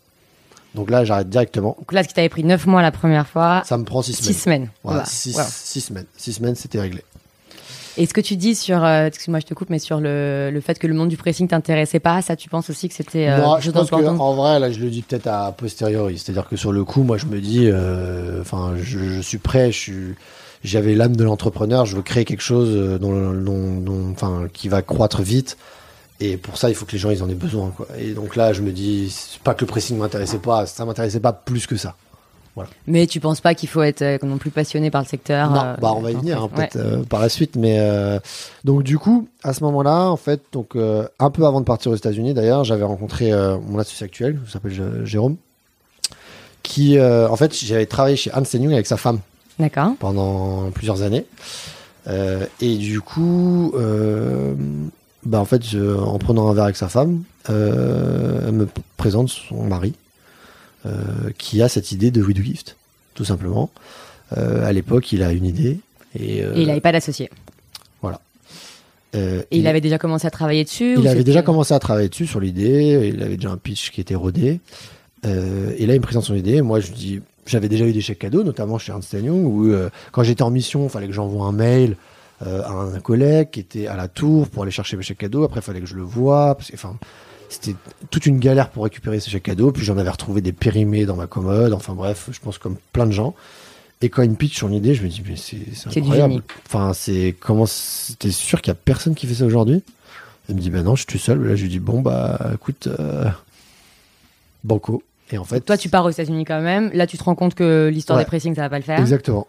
[0.75, 1.75] Donc là, j'arrête directement.
[1.79, 4.13] Donc là, ce qui t'avait pris neuf mois la première fois, ça me prend six
[4.13, 4.69] semaines.
[5.05, 5.47] Six semaines.
[5.49, 6.05] six semaines.
[6.17, 7.03] Six semaines, c'était réglé.
[7.97, 10.61] Et ce que tu dis sur, euh, excuse-moi, je te coupe, mais sur le, le,
[10.61, 13.29] fait que le monde du pressing t'intéressait pas, ça, tu penses aussi que c'était.
[13.29, 16.17] Euh, moi, je pense que, en vrai, là, je le dis peut-être à posteriori.
[16.17, 19.77] C'est-à-dire que sur le coup, moi, je me dis, euh, enfin, je, suis prêt, je
[19.77, 20.15] suis
[20.61, 25.21] j'avais l'âme de l'entrepreneur, je veux créer quelque chose dont, dont, enfin, qui va croître
[25.21, 25.57] vite.
[26.19, 27.71] Et pour ça, il faut que les gens ils en aient besoin.
[27.75, 27.87] Quoi.
[27.97, 31.31] Et donc là, je me dis, pas que le pressing m'intéressait pas, ça m'intéressait pas
[31.31, 31.95] plus que ça.
[32.55, 32.69] Voilà.
[32.87, 35.75] Mais tu penses pas qu'il faut être euh, non plus passionné par le secteur Non,
[35.79, 37.55] bah on va y venir hein, peut-être par la suite.
[37.55, 37.79] Mais
[38.65, 41.95] donc du coup, à ce moment-là, en fait, donc un peu avant de partir aux
[41.95, 43.31] États-Unis, d'ailleurs, j'avais rencontré
[43.67, 45.37] mon associé actuel, qui s'appelle Jérôme,
[46.63, 49.19] qui, en fait, j'avais travaillé chez Hans Young avec sa femme.
[49.59, 49.91] D'accord.
[49.99, 51.25] Pendant plusieurs années.
[52.07, 54.55] Euh, et du coup, euh,
[55.25, 59.63] bah en fait, en prenant un verre avec sa femme, euh, elle me présente son
[59.63, 59.93] mari,
[61.37, 62.77] qui a cette idée de do Gift,
[63.13, 63.69] tout simplement.
[64.35, 65.79] à l'époque, il a une idée.
[66.17, 67.29] Et, il n'avait pas d'associé.
[68.01, 68.21] Voilà.
[69.13, 72.27] et il, avait déjà commencé à travailler dessus Il avait déjà commencé à travailler dessus
[72.27, 73.11] sur l'idée.
[73.13, 74.59] Il avait déjà un pitch qui était rodé.
[75.23, 76.61] et là, il me présente son idée.
[76.61, 79.89] Moi, je dis j'avais déjà eu des chèques cadeaux, notamment chez Ernst Young, où euh,
[80.11, 81.97] quand j'étais en mission, il fallait que j'envoie un mail
[82.45, 85.43] euh, à un, collègue qui était à la tour pour aller chercher mes chèques cadeaux.
[85.43, 86.55] Après, il fallait que je le voie.
[86.55, 86.97] Parce que, enfin,
[87.49, 87.75] c'était
[88.09, 89.71] toute une galère pour récupérer ces chèques cadeaux.
[89.71, 91.73] Puis j'en avais retrouvé des périmés dans ma commode.
[91.73, 93.35] Enfin bref, je pense comme plein de gens.
[94.01, 96.41] Et quand il me pitch son idée, je me dis mais c'est incroyable.
[96.67, 97.65] Enfin, c'est comment
[98.19, 99.83] T'es sûr qu'il y a personne qui fait ça aujourd'hui?
[100.47, 101.43] Il me dit ben non, je suis tout seul.
[101.43, 103.25] Là, je lui dis bon bah écoute, euh,
[104.63, 105.03] banco.
[105.31, 106.89] Et en fait, toi, tu pars aux États-Unis quand même.
[106.93, 108.99] Là, tu te rends compte que l'histoire des pressings, ça va pas le faire.
[108.99, 109.47] Exactement.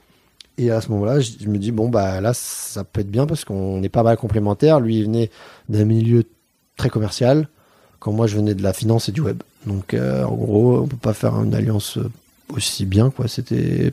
[0.59, 3.45] Et à ce moment-là, je me dis bon bah là, ça peut être bien parce
[3.45, 4.81] qu'on est pas mal complémentaires.
[4.81, 5.31] Lui, il venait
[5.69, 6.25] d'un milieu
[6.77, 7.49] très commercial,
[8.01, 9.43] quand moi, je venais de la finance et du web.
[9.67, 11.99] Donc, euh, en gros, on peut pas faire une alliance
[12.49, 13.29] aussi bien, quoi.
[13.29, 13.93] C'était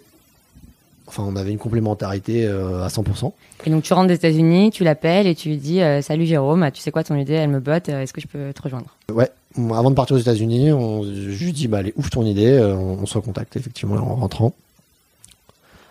[1.07, 3.31] Enfin, on avait une complémentarité euh, à 100%.
[3.65, 6.69] Et donc, tu rentres des États-Unis, tu l'appelles et tu lui dis euh, Salut Jérôme,
[6.73, 8.87] tu sais quoi ton idée Elle me botte, est-ce que je peux te rejoindre?
[9.13, 12.75] Ouais, avant de partir aux États-Unis, je lui dis bah, Allez, ouvre ton idée, euh,
[12.75, 14.53] on, se recontacte effectivement en rentrant.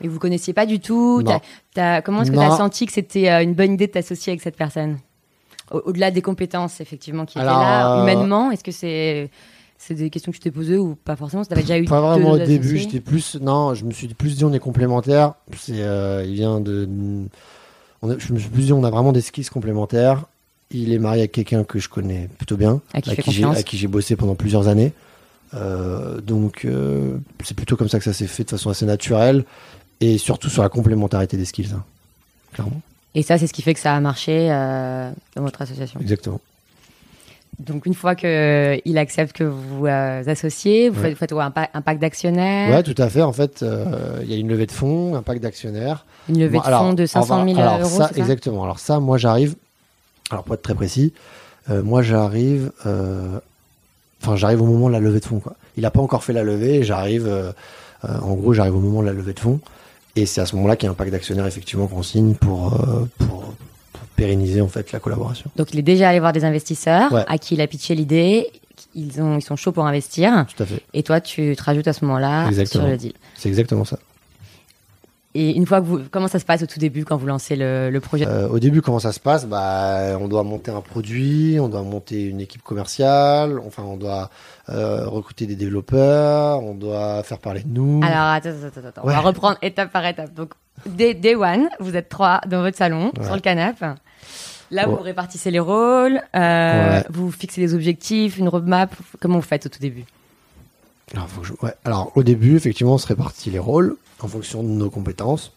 [0.02, 3.54] Et vous connaissiez pas du tout Comment est-ce que tu as senti que c'était une
[3.54, 4.98] bonne idée de t'associer avec cette personne?
[5.70, 9.30] Au-delà des compétences, effectivement, qui étaient là, humainement, est-ce que c'est
[9.78, 11.44] c'est des questions que tu t'es posées ou pas forcément?
[11.44, 13.36] Tu avais déjà eu Pas vraiment au début, j'étais plus.
[13.36, 15.34] Non, je me suis plus dit on est complémentaires.
[15.56, 16.88] C'est, euh, il vient de.
[18.02, 20.24] On je me suis plus dit on a vraiment des skills complémentaires.
[20.70, 24.34] Il est marié avec quelqu'un que je connais plutôt bien, à qui, j'ai, bossé pendant
[24.34, 24.92] plusieurs années.
[25.54, 29.44] Euh, donc euh, c'est plutôt comme ça que ça s'est fait de façon assez naturelle
[30.00, 31.84] et surtout sur la complémentarité des skills, hein,
[32.52, 32.80] clairement.
[33.16, 35.98] Et ça, c'est ce qui fait que ça a marché dans votre association.
[36.00, 36.40] Exactement.
[37.58, 42.00] Donc une fois qu'il euh, accepte que vous vous euh, associez, vous faites, un, pacte
[42.00, 43.22] d'actionnaires Ouais, tout à fait.
[43.22, 46.04] En fait, euh, il y a une levée de fonds, un pacte d'actionnaires.
[46.28, 48.64] Une levée de fonds de 500 000 alors, euros, ça, Exactement.
[48.64, 49.54] Alors ça, moi j'arrive,
[50.30, 51.14] alors pour être très précis,
[51.68, 55.40] moi j'arrive, enfin j'arrive au moment de la levée de fonds.
[55.40, 55.54] Quoi.
[55.78, 57.54] Il n'a pas encore fait la levée, j'arrive,
[58.02, 59.60] en gros j'arrive au moment de la levée de fonds.
[60.16, 62.74] Et c'est à ce moment-là qu'il y a un pacte d'actionnaires effectivement qu'on signe pour,
[63.18, 63.54] pour
[64.16, 65.50] pérenniser en fait la collaboration.
[65.56, 68.50] Donc il est déjà allé voir des investisseurs à qui il a pitché l'idée.
[68.94, 70.46] Ils, ont, ils sont chauds pour investir.
[70.54, 70.82] Tout à fait.
[70.94, 73.12] Et toi, tu te rajoutes à ce moment-là sur le deal.
[73.34, 73.98] C'est exactement ça.
[75.36, 77.56] Et une fois que vous, comment ça se passe au tout début quand vous lancez
[77.56, 78.26] le, projet?
[78.26, 79.46] Euh, Au début, comment ça se passe?
[79.46, 84.30] Bah, on doit monter un produit, on doit monter une équipe commerciale, enfin, on doit
[84.70, 88.00] euh, recruter des développeurs, on doit faire parler de nous.
[88.02, 89.02] Alors, attends, attends, attends.
[89.04, 90.32] On va reprendre étape par étape.
[90.32, 90.54] Donc,
[90.86, 93.92] day, one, vous êtes trois dans votre salon, sur le canapé.
[94.70, 98.94] Là, vous répartissez les rôles, euh, vous fixez des objectifs, une roadmap.
[99.20, 100.04] Comment vous faites au tout début?
[101.16, 101.28] Alors,
[101.84, 105.52] Alors, au début, effectivement, on se répartit les rôles en fonction de nos compétences.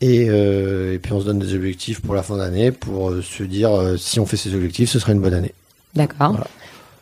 [0.00, 3.22] Et, euh, et puis, on se donne des objectifs pour la fin d'année pour euh,
[3.22, 5.54] se dire si on fait ces objectifs, ce sera une bonne année.
[5.94, 6.36] D'accord.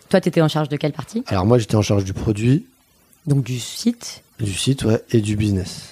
[0.08, 1.22] Toi, tu étais en charge de quelle partie?
[1.28, 2.66] Alors, moi, j'étais en charge du produit.
[3.26, 4.22] Donc, du site?
[4.38, 5.90] Du site, ouais, et du business.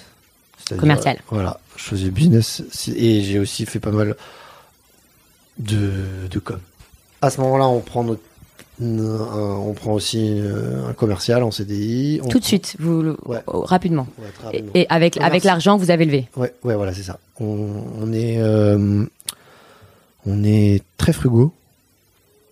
[0.77, 1.17] Commercial.
[1.31, 2.61] voilà, je faisais business
[2.95, 4.15] et j'ai aussi fait pas mal
[5.57, 5.91] de,
[6.29, 6.59] de com.
[7.21, 8.21] À ce moment-là, on prend notre
[8.81, 12.21] on prend aussi euh, un commercial en CDI.
[12.29, 13.15] Tout de suite, vous
[13.47, 14.07] rapidement.
[14.73, 16.27] Et, avec avec l'argent vous avez levé.
[16.35, 17.19] Ouais, ouais, voilà, c'est ça.
[17.39, 19.05] On, est euh,
[20.25, 21.53] on est très frugaux,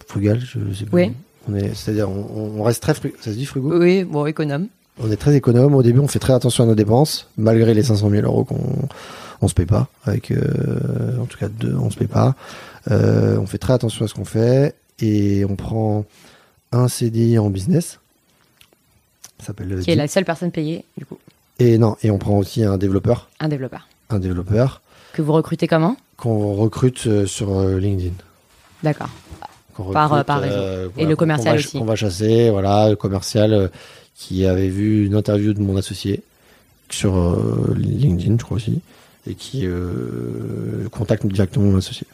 [0.06, 0.98] frugal, je sais pas.
[0.98, 1.12] Oui.
[1.50, 3.16] On est, c'est-à-dire, on, reste très frugaux.
[3.22, 3.78] Ça se dit frugaux?
[3.80, 4.68] Oui, bon, économe.
[5.02, 5.76] On est très économe.
[5.76, 8.90] Au début, on fait très attention à nos dépenses, malgré les 500 000 euros qu'on
[9.42, 9.88] on se paye pas.
[10.06, 12.36] Avec, euh, en tout cas, deux, on se paye pas.
[12.92, 16.06] Euh, on fait très attention à ce qu'on fait et on prend
[16.72, 18.00] un CDI en business.
[19.40, 21.18] Ça s'appelle Qui est la seule personne payée, du coup.
[21.60, 23.30] Et non, et on prend aussi un développeur.
[23.40, 23.88] Un développeur.
[24.10, 24.82] Un développeur.
[25.14, 25.98] Que vous recrutez comment?
[26.18, 28.14] Qu'on recrute euh, sur LinkedIn.
[28.84, 29.10] D'accord.
[29.94, 30.92] Par, par réseau.
[30.98, 31.78] et le commercial aussi.
[31.78, 33.70] On va chasser, voilà, le commercial
[34.16, 36.24] qui avait vu une interview de mon associé
[36.90, 38.82] sur euh, LinkedIn, je crois aussi,
[39.28, 42.08] et qui euh, contacte directement mon associé,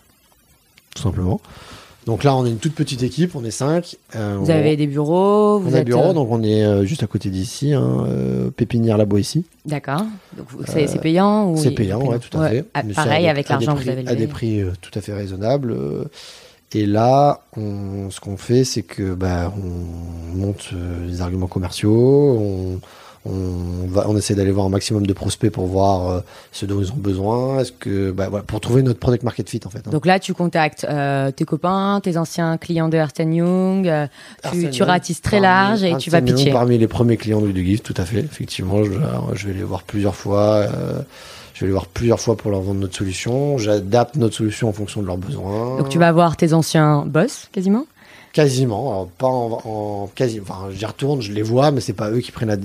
[0.96, 1.42] tout simplement.
[2.06, 3.96] Donc là, on est une toute petite équipe, on est cinq.
[4.16, 7.08] Euh, vous avez des bureaux vous On a des bureaux, donc on est juste à
[7.08, 8.08] côté d'ici, hein,
[8.56, 9.46] Pépinière La ici.
[9.66, 10.04] D'accord.
[10.38, 12.66] Donc c'est payant ou C'est payant, ouais, tout à fait.
[12.74, 14.12] Ah, pareil, avec l'argent que vous avez levé.
[14.12, 15.76] À des prix tout à fait raisonnables.
[16.76, 20.74] Et là, on, ce qu'on fait, c'est que bah, on monte
[21.08, 22.80] des arguments commerciaux, on,
[23.26, 26.20] on, va, on essaie d'aller voir un maximum de prospects pour voir euh,
[26.52, 27.60] ce dont ils ont besoin.
[27.60, 29.80] Est-ce que, bah, voilà, pour trouver notre product market fit en fait.
[29.80, 29.92] Hein.
[29.92, 33.88] Donc là, tu contactes euh, tes copains, tes anciens clients de Ernst Young.
[33.88, 34.08] Euh,
[34.52, 36.52] tu, tu ratisses très large et tu vas pitcher.
[36.52, 38.20] parmi les premiers clients de Gift, tout à fait.
[38.20, 38.92] Effectivement, je,
[39.34, 40.68] je vais les voir plusieurs fois.
[41.54, 43.58] je vais les voir plusieurs fois pour leur vendre notre solution.
[43.58, 45.78] J'adapte notre solution en fonction de leurs besoins.
[45.78, 47.86] Donc tu vas voir tes anciens boss quasiment?
[48.34, 52.10] Quasiment, alors pas en, en, quasi, enfin j'y retourne, je les vois, mais c'est pas
[52.10, 52.60] eux qui prennent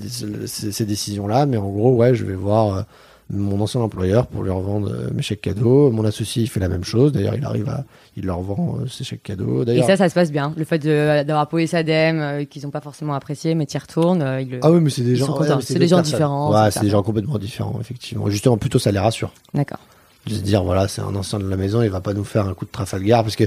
[0.47, 1.45] ces, décisions-là.
[1.45, 2.81] Mais en gros, ouais, je vais voir euh,
[3.29, 5.91] mon ancien employeur pour lui revendre euh, mes chèques cadeaux.
[5.91, 7.11] Mon associé, il fait la même chose.
[7.11, 7.83] D'ailleurs, il arrive à,
[8.17, 9.63] il leur vend euh, ses chèques cadeaux.
[9.63, 10.55] Et ça, ça se passe bien.
[10.57, 14.23] Le fait d'avoir posé sa dème, qu'ils n'ont pas forcément apprécié, mais tu y retournes.
[14.23, 16.51] ah oui, mais c'est des gens, c'est des gens différents.
[16.51, 18.27] Ouais, c'est des gens complètement différents, effectivement.
[18.31, 19.31] Justement, plutôt ça les rassure.
[19.53, 19.79] D'accord.
[20.25, 22.47] De se dire, voilà, c'est un ancien de la maison, il va pas nous faire
[22.47, 23.45] un coup de Trafalgar, parce que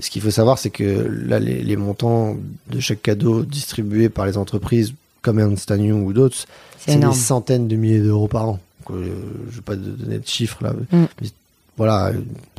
[0.00, 0.84] ce qu'il faut savoir, c'est que
[1.26, 2.36] là, les, montants
[2.70, 6.46] de chaque cadeau distribués par les entreprises comme Ernst Young ou d'autres,
[6.78, 8.60] c'est des centaines de milliers d'euros par an.
[8.90, 9.14] Euh,
[9.48, 10.72] je ne vais pas donner de chiffres là.
[10.90, 11.04] Mm.
[11.76, 12.12] voilà,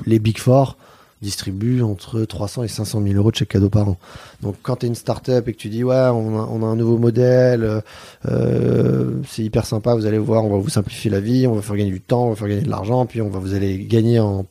[0.06, 0.78] les Big Four
[1.22, 3.98] distribuent entre 300 et 500 000 euros de chaque cadeau par an.
[4.42, 6.98] Donc quand tu es une start-up et que tu dis ouais on a, un nouveau
[6.98, 7.82] modèle,
[8.28, 11.62] euh, c'est hyper sympa, vous allez voir, on va vous simplifier la vie, on va
[11.62, 13.80] faire gagner du temps, on va faire gagner de l'argent, puis on va vous allez
[13.80, 14.46] gagner en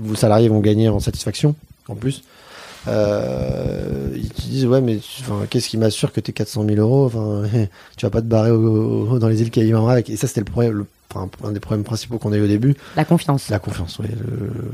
[0.00, 1.54] vos salariés vont gagner en satisfaction
[1.92, 2.22] en plus.
[2.88, 4.98] Euh, ils te disent ouais mais
[5.50, 7.06] qu'est-ce qui m'assure que t'es 400 000 euros?
[7.06, 7.44] Enfin
[7.96, 10.84] tu vas pas te barrer dans les îles Caïmans avec et ça c'était le problème
[11.16, 14.08] un des problèmes principaux qu'on a eu au début la confiance la confiance oui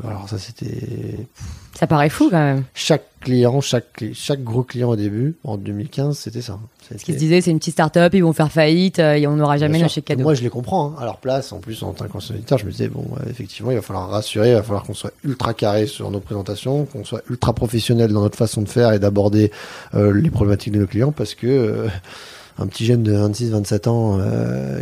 [0.06, 1.26] alors ça c'était
[1.74, 6.18] ça paraît fou quand même chaque client chaque chaque gros client au début en 2015
[6.18, 6.58] c'était ça
[6.96, 9.36] ce qu'ils se disaient, c'est une petite start-up, ils vont faire faillite, euh, et on
[9.36, 10.22] n'aura jamais le chèque cadeau.
[10.22, 10.92] Moi, je les comprends.
[10.92, 10.94] Hein.
[11.00, 13.82] À leur place, en plus, en tant consommateur, je me disais, bon, effectivement, il va
[13.82, 17.52] falloir rassurer, il va falloir qu'on soit ultra carré sur nos présentations, qu'on soit ultra
[17.52, 19.52] professionnel dans notre façon de faire et d'aborder
[19.94, 21.88] euh, les problématiques de nos clients, parce que euh,
[22.58, 24.18] un petit jeune de 26, 27 ans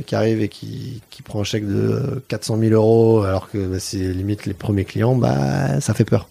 [0.06, 3.78] qui arrive et qui, qui prend un chèque de 400 000 euros, alors que bah,
[3.78, 6.28] c'est limite les premiers clients, bah, ça fait peur.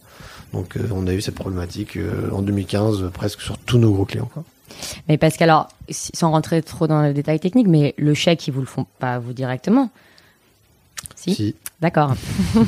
[0.54, 2.00] Donc, on a eu cette problématique
[2.32, 4.30] en 2015, presque sur tous nos gros clients.
[4.34, 4.44] Quoi.
[5.08, 8.62] Mais parce qu'alors, sans rentrer trop dans le détail technique, mais le chèque, ils vous
[8.62, 9.90] le font pas vous directement?
[11.16, 11.56] Si?
[11.82, 12.16] D'accord.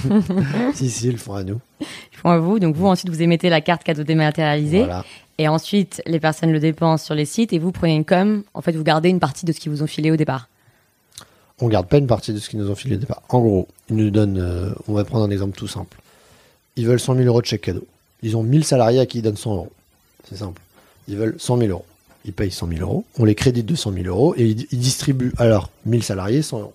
[0.74, 1.60] si, si, ils le font à nous.
[1.80, 2.60] Ils font à vous.
[2.60, 4.80] Donc vous, ensuite, vous émettez la carte cadeau dématérialisée.
[4.80, 5.06] Voilà.
[5.38, 8.44] Et ensuite, les personnes le dépensent sur les sites et vous prenez une com.
[8.54, 10.50] En fait, vous gardez une partie de ce qu'ils vous ont filé au départ.
[11.60, 13.22] On garde pas une partie de ce qu'ils nous ont filé au départ.
[13.30, 16.00] En gros, ils nous donnent, euh, on va prendre un exemple tout simple.
[16.76, 17.86] Ils veulent 100 000 euros de chèque cadeau.
[18.24, 19.72] Ils ont 1000 salariés à qui ils donnent 100 euros.
[20.30, 20.62] C'est simple.
[21.08, 21.86] Ils veulent 100 000 euros
[22.28, 25.34] ils payent 100 000 euros, on les crédite de 100 000 euros et ils, distribuent
[25.38, 26.74] alors 1000 salariés 100 euros.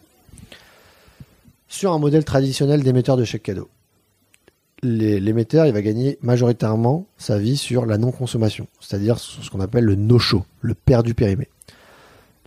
[1.69, 3.69] Sur un modèle traditionnel d'émetteur de chèques cadeaux,
[4.83, 9.95] l'émetteur il va gagner majoritairement sa vie sur la non-consommation, c'est-à-dire ce qu'on appelle le
[9.95, 11.49] no-show, le perdu périmé.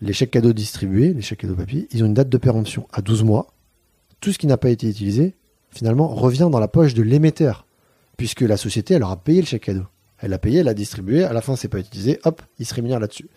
[0.02, 3.02] Les chèques cadeaux distribués, les chèques cadeaux papier, ils ont une date de péremption à
[3.02, 3.54] 12 mois.
[4.20, 5.36] Tout ce qui n'a pas été utilisé,
[5.72, 7.66] finalement, revient dans la poche de l'émetteur,
[8.18, 9.86] puisque la société, elle aura payé le chèque cadeau.
[10.20, 12.74] Elle l'a payé, elle l'a distribué, à la fin c'est pas utilisé, hop, il se
[12.74, 13.30] rémunère là-dessus.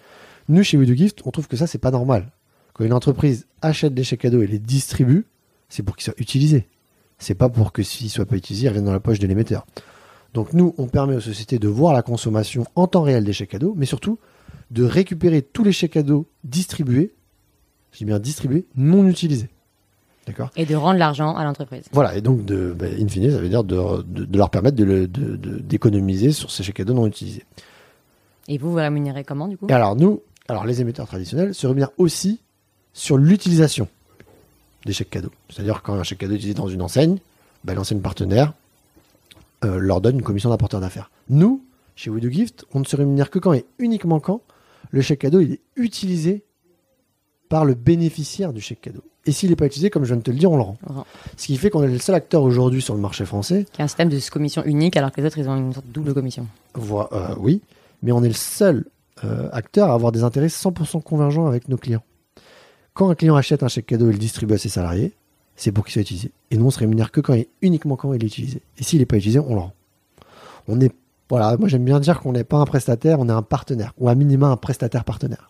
[0.48, 2.32] Nous chez We on trouve que ça c'est pas normal.
[2.72, 5.26] Quand une entreprise achète des chèques cadeaux et les distribue,
[5.68, 6.68] c'est pour qu'ils soient utilisés.
[7.18, 9.66] C'est pas pour que s'ils soient pas utilisés, ils reviennent dans la poche de l'émetteur.
[10.34, 13.50] Donc nous, on permet aux sociétés de voir la consommation en temps réel des chèques
[13.50, 14.18] cadeaux, mais surtout
[14.70, 17.14] de récupérer tous les chèques cadeaux distribués,
[17.92, 19.48] je dis bien distribués, non utilisés.
[20.56, 21.84] Et de rendre l'argent à l'entreprise.
[21.92, 26.32] Voilà, et donc, de, bah, in fine, ça veut dire de, de, leur permettre d'économiser
[26.32, 27.44] sur ces chèques cadeaux non utilisés.
[28.46, 29.66] Et vous, vous rémunérez comment, du coup?
[29.68, 32.40] Et Alors, nous, alors les émetteurs traditionnels se rémunèrent aussi
[32.92, 33.88] sur l'utilisation
[34.88, 35.32] des chèques cadeaux.
[35.50, 37.18] C'est-à-dire, quand un chèque cadeau est utilisé dans une enseigne,
[37.64, 38.54] bah, l'enseigne partenaire
[39.64, 41.10] euh, leur donne une commission d'apporteur d'affaires.
[41.28, 41.62] Nous,
[41.94, 44.40] chez We Gift, on ne se rémunère que quand et uniquement quand
[44.90, 46.44] le chèque cadeau il est utilisé
[47.48, 49.02] par le bénéficiaire du chèque cadeau.
[49.26, 50.78] Et s'il n'est pas utilisé, comme je viens de te le dire, on le rend.
[51.36, 53.66] Ce qui fait qu'on est le seul acteur aujourd'hui sur le marché français.
[53.72, 55.86] Qui a un système de commission unique, alors que les autres, ils ont une sorte
[55.86, 56.46] de double commission.
[56.76, 57.60] Euh, oui,
[58.02, 58.86] mais on est le seul
[59.24, 62.02] euh, acteur à avoir des intérêts 100% convergents avec nos clients.
[62.98, 65.12] Quand un client achète un chèque cadeau et le distribue à ses salariés,
[65.54, 66.32] c'est pour qu'il soit utilisé.
[66.50, 68.60] Et nous, on se rémunère que quand uniquement quand il est utilisé.
[68.76, 69.72] Et s'il n'est pas utilisé, on le rend.
[70.66, 70.92] On est,
[71.30, 74.08] voilà, moi j'aime bien dire qu'on n'est pas un prestataire, on est un partenaire, ou
[74.08, 75.48] à minima un prestataire partenaire.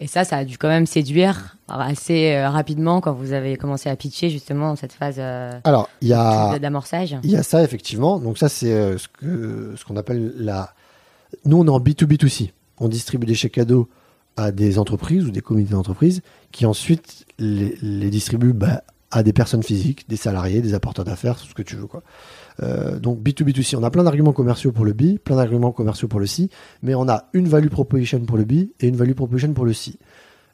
[0.00, 3.88] Et ça, ça a dû quand même séduire assez euh, rapidement quand vous avez commencé
[3.88, 7.16] à pitcher justement cette phase euh, Alors, il y a d'amorçage.
[7.22, 8.18] Il y a ça effectivement.
[8.18, 10.74] Donc ça, c'est euh, ce que ce qu'on appelle la.
[11.44, 12.50] Nous, on est en B2B2C.
[12.78, 13.88] On distribue des chèques cadeaux
[14.36, 19.32] à des entreprises ou des comités d'entreprise qui ensuite les, les distribuent bah, à des
[19.32, 22.02] personnes physiques, des salariés, des apporteurs d'affaires, tout ce que tu veux quoi.
[22.62, 26.20] Euh, donc B2B2C, on a plein d'arguments commerciaux pour le B, plein d'arguments commerciaux pour
[26.20, 26.48] le C,
[26.82, 29.72] mais on a une value proposition pour le B et une value proposition pour le
[29.72, 29.94] C.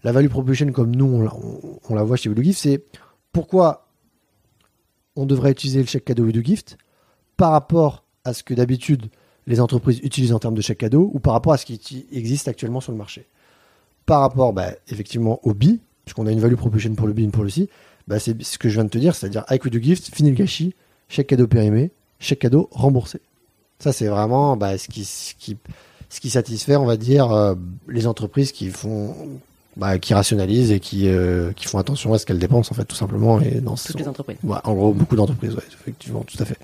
[0.04, 1.28] La value proposition, comme nous,
[1.88, 2.84] on, la voit chez Voodoo Gift, c'est
[3.32, 3.88] pourquoi
[5.16, 6.78] on devrait utiliser le chèque cadeau Voodoo Gift
[7.36, 9.06] par rapport à ce que d'habitude
[9.46, 12.48] les entreprises utilisent en termes de chèque cadeau ou par rapport à ce qui existe
[12.48, 13.26] actuellement sur le marché.
[14.06, 17.28] Par rapport, bah, effectivement, au B, puisqu'on a une value proposition pour le B et
[17.28, 17.68] pour le C,
[18.06, 20.36] bah, c'est ce que je viens de te dire, c'est-à-dire avec Voodoo Gift, fini le
[20.36, 20.74] gâchis,
[21.08, 21.90] chèque cadeau périmé,
[22.20, 23.20] chèque cadeau remboursé.
[23.78, 25.56] Ça, c'est vraiment bah, ce, qui, ce, qui,
[26.08, 27.54] ce qui satisfait, on va dire, euh,
[27.88, 29.14] les entreprises qui font,
[29.76, 32.84] bah, qui rationalisent et qui, euh, qui font attention à ce qu'elles dépensent, en fait,
[32.84, 33.40] tout simplement.
[33.40, 34.38] Et dans Toutes les entreprises.
[34.44, 36.58] en gros, beaucoup d'entreprises, ouais, effectivement, tout à fait.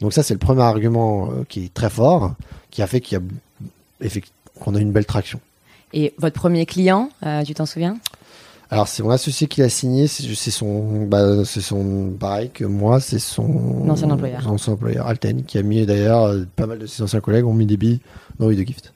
[0.00, 2.34] Donc ça, c'est le premier argument euh, qui est très fort,
[2.70, 4.08] qui a fait qu'il y a,
[4.60, 5.40] qu'on a une belle traction.
[5.94, 7.08] Et votre premier client,
[7.46, 7.96] tu t'en souviens?
[8.70, 12.98] Alors c'est mon associé qui l'a signé, c'est son, bah, c'est son, pareil que moi,
[12.98, 16.86] c'est son ancien employeur, ancien employeur Alten, qui a mis d'ailleurs euh, pas mal de
[16.86, 18.00] ses anciens collègues ont mis des billes
[18.40, 18.92] dans de Gift.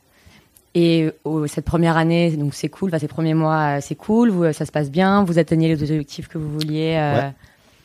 [0.74, 1.10] Et
[1.46, 4.66] cette première année, donc c'est cool, enfin, ces premiers mois, euh, c'est cool, vous, ça
[4.66, 6.96] se passe bien, vous atteignez les objectifs que vous vouliez.
[6.98, 7.30] Euh...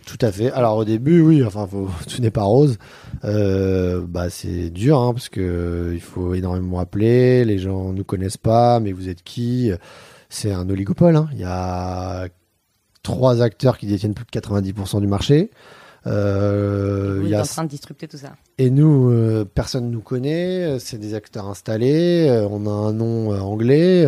[0.05, 0.51] tout à fait.
[0.51, 2.77] Alors au début, oui, enfin, faut, tout n'est pas rose.
[3.23, 8.37] Euh, bah, c'est dur, hein, parce que il faut énormément appeler, les gens nous connaissent
[8.37, 9.71] pas, mais vous êtes qui?
[10.29, 11.15] C'est un oligopole.
[11.15, 11.29] Hein.
[11.33, 12.27] Il y a
[13.03, 15.51] trois acteurs qui détiennent plus de 90% du marché.
[16.05, 17.41] Euh, il y a...
[17.41, 18.33] en train de distribuer tout ça.
[18.57, 20.79] Et nous, euh, personne ne nous connaît.
[20.79, 22.27] C'est des acteurs installés.
[22.29, 24.05] Euh, on a un nom euh, anglais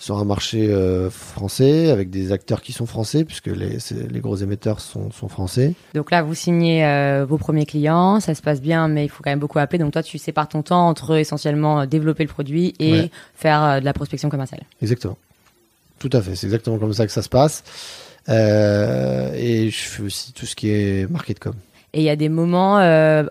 [0.00, 0.68] sur un marché
[1.10, 3.78] français avec des acteurs qui sont français puisque les,
[4.10, 5.74] les gros émetteurs sont, sont, français.
[5.94, 6.84] Donc là, vous signez
[7.28, 9.78] vos premiers clients, ça se passe bien, mais il faut quand même beaucoup appeler.
[9.78, 13.92] Donc toi, tu sépares ton temps entre essentiellement développer le produit et faire de la
[13.92, 14.62] prospection commerciale.
[14.82, 15.18] Exactement.
[16.00, 16.34] Tout à fait.
[16.34, 17.62] C'est exactement comme ça que ça se passe.
[18.28, 21.54] Euh, et je fais aussi tout ce qui est market com.
[21.92, 23.24] Et il y a des moments euh,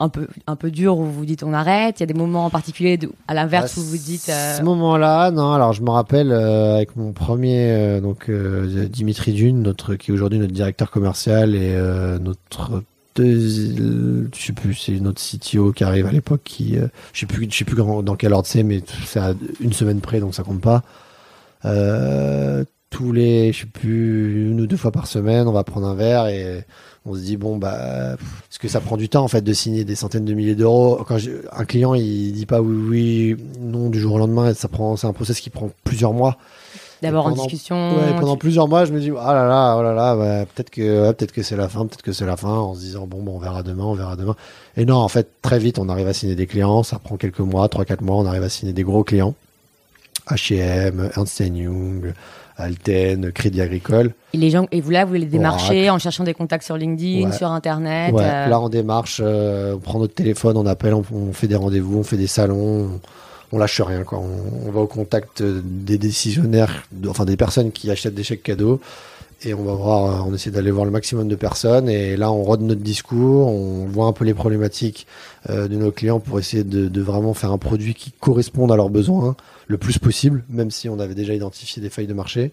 [0.00, 2.00] un peu un peu durs où vous dites on arrête.
[2.00, 4.28] Il y a des moments en particulier à l'inverse où vous dites.
[4.28, 4.56] Euh...
[4.56, 5.52] Ce moment-là, non.
[5.52, 10.14] Alors je me rappelle euh, avec mon premier euh, donc Dimitri Dune, notre qui est
[10.14, 11.74] aujourd'hui notre directeur commercial et
[12.20, 12.82] notre
[13.16, 16.76] je sais plus, c'est notre CTO qui arrive à l'époque qui,
[17.12, 20.00] je sais plus, je sais plus dans quel ordre c'est, mais c'est à une semaine
[20.00, 20.82] près, donc ça compte pas.
[22.90, 25.94] Tous les, je sais plus, une ou deux fois par semaine, on va prendre un
[25.94, 26.64] verre et
[27.06, 28.16] on se dit bon bah
[28.48, 31.04] parce que ça prend du temps en fait de signer des centaines de milliers d'euros.
[31.06, 31.18] Quand
[31.52, 35.06] un client il dit pas oui oui non du jour au lendemain, ça prend c'est
[35.06, 36.38] un process qui prend plusieurs mois.
[37.02, 37.96] D'abord en discussion.
[37.96, 40.70] Ouais, pendant plusieurs mois, je me dis ah là là oh là là bah, peut-être
[40.70, 43.22] que peut-être que c'est la fin, peut-être que c'est la fin en se disant bon
[43.22, 44.36] bon on verra demain, on verra demain.
[44.78, 47.40] Et non en fait très vite on arrive à signer des clients, ça prend quelques
[47.40, 49.34] mois, trois quatre mois, on arrive à signer des gros clients.
[50.30, 52.14] H&M, Ernst Young,
[52.56, 54.12] Alten, Crédit Agricole.
[54.32, 57.32] Et les gens, et vous là, vous les démarchez en cherchant des contacts sur LinkedIn,
[57.32, 58.14] sur Internet.
[58.16, 58.46] Euh.
[58.48, 62.04] Là, on démarche, euh, on prend notre téléphone, on appelle, on, fait des rendez-vous, on
[62.04, 63.00] fait des salons,
[63.52, 64.04] on, lâche rien.
[64.04, 64.20] Quoi.
[64.20, 68.80] On, va au contact des décisionnaires, enfin des personnes qui achètent des chèques cadeaux.
[69.44, 71.88] Et on va voir, euh, on essaie d'aller voir le maximum de personnes.
[71.88, 75.06] Et là, on rôde notre discours, on voit un peu les problématiques
[75.48, 78.88] de nos clients pour essayer de, de, vraiment faire un produit qui corresponde à leurs
[78.88, 82.52] besoins le plus possible, même si on avait déjà identifié des failles de marché.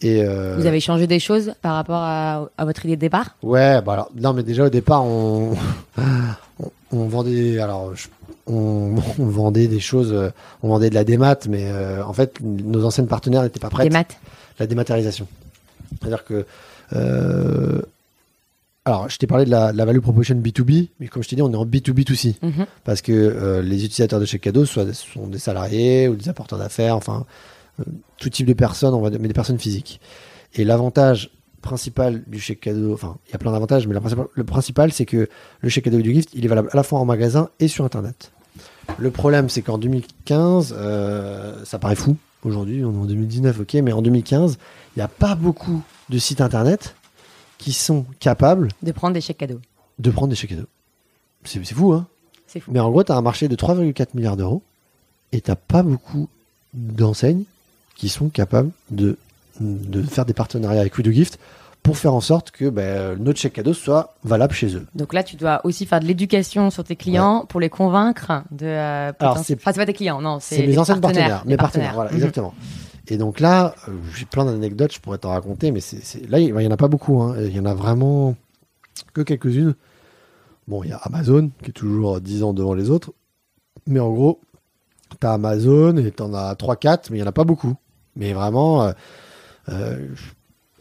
[0.00, 3.36] Et euh, Vous avez changé des choses par rapport à, votre idée de départ?
[3.42, 5.54] Ouais, bah alors, non, mais déjà au départ, on,
[6.92, 7.92] on, vendait, alors,
[8.46, 10.14] on, vendait des choses,
[10.62, 13.88] on vendait de la démat, mais euh, en fait, nos anciennes partenaires n'étaient pas prêtes.
[13.88, 14.04] Démat
[14.58, 15.26] La dématérialisation.
[16.00, 16.44] C'est-à-dire que
[16.94, 17.82] euh,
[18.86, 21.42] alors, je t'ai parlé de la, la, value proposition B2B, mais comme je t'ai dit,
[21.42, 22.36] on est en B2B2C.
[22.42, 22.66] Mhm.
[22.84, 26.58] Parce que euh, les utilisateurs de chèques cadeaux soit, sont des salariés ou des apporteurs
[26.58, 27.24] d'affaires, enfin,
[27.80, 27.84] euh,
[28.18, 30.00] tout type de personnes, on va mais des personnes physiques.
[30.54, 31.30] Et l'avantage
[31.62, 33.94] principal du chèque cadeau, enfin, il y a plein d'avantages, mais
[34.34, 35.30] le principal, c'est que
[35.60, 37.86] le chèque cadeau du gift, il est valable à la fois en magasin et sur
[37.86, 38.32] Internet.
[38.98, 42.18] Le problème, c'est qu'en 2015, euh, ça paraît fou.
[42.44, 44.58] Aujourd'hui, on est en 2019, ok, mais en 2015,
[44.94, 46.94] il n'y a pas beaucoup de sites Internet
[47.58, 49.60] qui sont capables de prendre des chèques cadeaux.
[49.98, 50.68] De prendre des chèques cadeaux.
[51.44, 52.06] C'est fou, hein
[52.46, 52.70] C'est fou.
[52.72, 54.62] Mais en gros, tu as un marché de 3,4 milliards d'euros
[55.32, 56.28] et tu pas beaucoup
[56.74, 57.44] d'enseignes
[57.96, 59.16] qui sont capables de,
[59.60, 61.38] de faire des partenariats avec We Gift
[61.84, 64.86] pour faire en sorte que ben, notre chèque cadeau soit valable chez eux.
[64.94, 68.64] Donc là, tu dois aussi faire de l'éducation sur tes clients pour les convaincre de.
[68.64, 72.10] Euh, Alors c'est enfin, pas tes clients, non, c'est mes anciens partenaires, mes partenaires, voilà,
[72.10, 72.16] mhm.
[72.16, 72.54] exactement.
[73.08, 76.48] Et donc là, euh, j'ai plein d'anecdotes, je pourrais t'en raconter, mais c'est là, il
[76.48, 77.20] y en a pas beaucoup.
[77.20, 77.36] Hein.
[77.38, 78.34] Il y en a vraiment
[79.12, 79.74] que quelques-unes.
[80.66, 83.12] Bon, il y a Amazon qui est toujours 10 ans devant les autres,
[83.86, 84.40] mais en gros,
[85.20, 87.74] tu as Amazon et tu en as 3-4, mais il y en a pas beaucoup.
[88.16, 88.90] Mais vraiment.
[89.68, 89.98] Euh,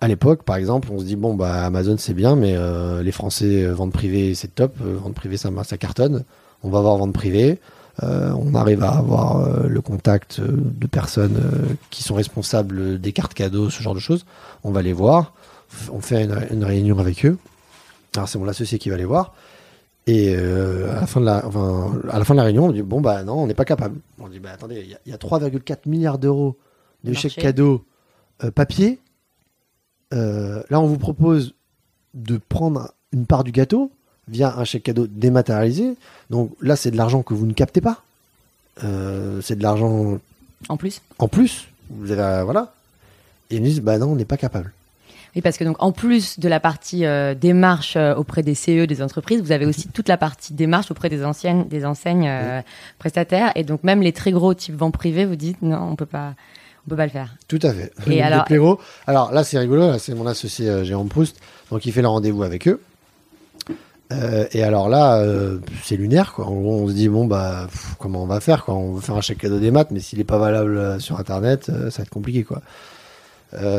[0.04, 3.14] à l'époque, par exemple, on se dit bon bah Amazon c'est bien, mais euh, les
[3.14, 6.26] Français euh, vente privée c'est top, euh, vente privée ça, ça cartonne.
[6.62, 7.58] On va voir vente privée.
[8.02, 11.42] on arrive à avoir le contact de personnes
[11.90, 14.26] qui sont responsables des cartes cadeaux, ce genre de choses.
[14.66, 15.34] On va les voir.
[15.92, 17.38] On fait une, réunion avec eux.
[18.16, 19.34] Alors c'est mon associé qui va les voir.
[20.08, 22.82] Et à, la fin de la, enfin, à la fin de la réunion, on dit
[22.82, 24.00] bon bah non, on n'est pas capable.
[24.20, 26.58] On dit bah attendez, il y a, 3,4 milliards d'euros
[27.04, 27.86] de chèques cadeaux
[28.56, 29.00] papier
[30.14, 31.54] euh, là, on vous propose
[32.14, 33.92] de prendre une part du gâteau
[34.28, 35.96] via un chèque cadeau dématérialisé.
[36.30, 38.04] Donc là, c'est de l'argent que vous ne captez pas.
[38.84, 40.20] Euh, c'est de l'argent.
[40.70, 41.68] En plus En plus.
[41.90, 42.74] Vous avez, voilà.
[43.50, 44.72] Et ils disent, bah non, on n'est pas capable.
[45.36, 49.02] Oui, parce que donc en plus de la partie euh, démarche auprès des CE des
[49.02, 52.32] entreprises, vous avez aussi toute la partie démarche auprès des anciennes, des enseignes
[53.00, 56.06] prestataires, et donc même les très gros types ventes privés, vous dites non, on peut
[56.06, 56.36] pas
[56.86, 57.36] on peut pas le faire.
[57.48, 57.94] Tout à fait.
[58.10, 58.46] Et alors,
[59.08, 59.98] alors là, c'est rigolo.
[60.00, 61.38] c'est mon associé euh, Jérôme Proust,
[61.72, 62.82] donc il fait le rendez-vous avec eux.
[64.12, 66.34] Euh, et alors là, euh, c'est lunaire.
[66.34, 66.46] Quoi.
[66.46, 67.68] En gros, on se dit bon bah
[68.00, 68.76] comment on va faire quoi?
[68.76, 71.66] On veut faire un chèque cadeau des maths, mais s'il est pas valable sur Internet,
[71.66, 72.62] ça va être compliqué quoi.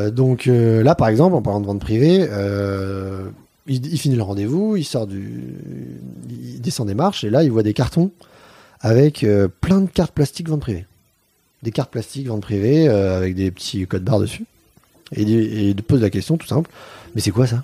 [0.09, 2.27] donc là, par exemple, en parlant de vente privée,
[3.67, 5.57] il, il, finit le rendez-vous, il sort du,
[6.27, 8.11] il descend des marches et là, il voit des cartons
[8.81, 9.25] avec
[9.61, 10.85] plein de cartes plastiques vente privée
[11.65, 14.45] des cartes plastiques vente privée euh, avec des petits codes barres dessus.
[15.15, 16.69] Et, il pose la question tout simple,
[17.13, 17.63] mais c'est quoi ça?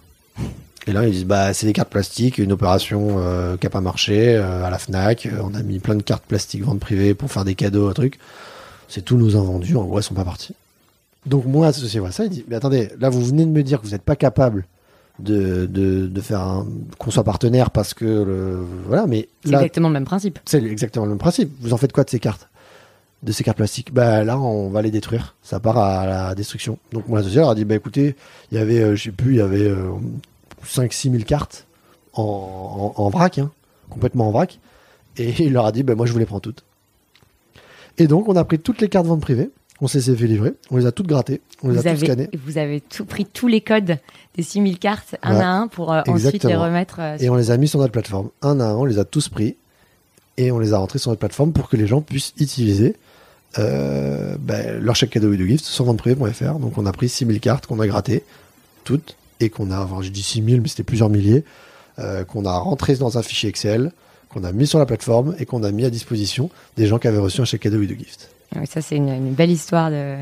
[0.88, 3.82] Et là ils disent bah c'est des cartes plastiques, une opération euh, qui n'a pas
[3.82, 5.30] marché euh, à la Fnac.
[5.42, 8.20] On a mis plein de cartes plastiques vente privée pour faire des cadeaux, un truc.
[8.88, 10.56] C'est tous nos invendus, en gros ils sont pas partis.
[11.28, 13.80] Donc moi associé à ça, il dit mais attendez, là vous venez de me dire
[13.80, 14.66] que vous n'êtes pas capable
[15.20, 16.66] de, de, faire un,
[16.98, 20.40] qu'on soit partenaire parce que voilà mais c'est exactement le même principe.
[20.46, 21.52] C'est exactement le même principe.
[21.62, 22.48] Vous en faites quoi de ces cartes?
[23.24, 25.36] De ces cartes plastiques bah là on va les détruire.
[25.42, 26.78] Ça part à la destruction.
[26.92, 28.16] Donc mon associé a dit bah écoutez
[28.52, 29.72] il y avait euh, je sais plus il y avait
[30.66, 31.68] 5 6 000 cartes
[32.14, 33.52] en, en, vrac hein,
[33.90, 34.60] complètement en vrac.
[35.18, 36.64] Et il leur a dit bah moi je vous les prends toutes.
[37.98, 39.52] Et donc on a pris toutes les cartes vente privée
[39.82, 40.54] on s'est fait livrer.
[40.70, 41.42] On les a toutes grattées.
[41.64, 42.30] On les a toutes scannées.
[42.46, 43.98] vous avez tout pris tous les codes
[44.36, 47.52] des 6000 cartes un à un pour euh, ensuite les remettre euh, et on les
[47.52, 48.30] a mis sur notre plateforme.
[48.44, 49.58] Un à un on les a tous pris.
[50.38, 52.96] Et on les a rentrés sur notre plateforme pour que les gens puissent utiliser
[53.60, 56.60] euh, ben, leur chèque cadeau et de gift sur vente-privée.fr.
[56.60, 58.24] Donc on a pris 6000 cartes qu'on a grattées,
[58.84, 61.44] toutes, et qu'on a, enfin je dis 6000, mais c'était plusieurs milliers,
[62.00, 63.92] euh, qu'on a rentré dans un fichier Excel,
[64.30, 67.08] qu'on a mis sur la plateforme et qu'on a mis à disposition des gens qui
[67.08, 68.30] avaient reçu un chèque cadeau et de gift.
[68.70, 70.16] ça, c'est une, belle histoire de,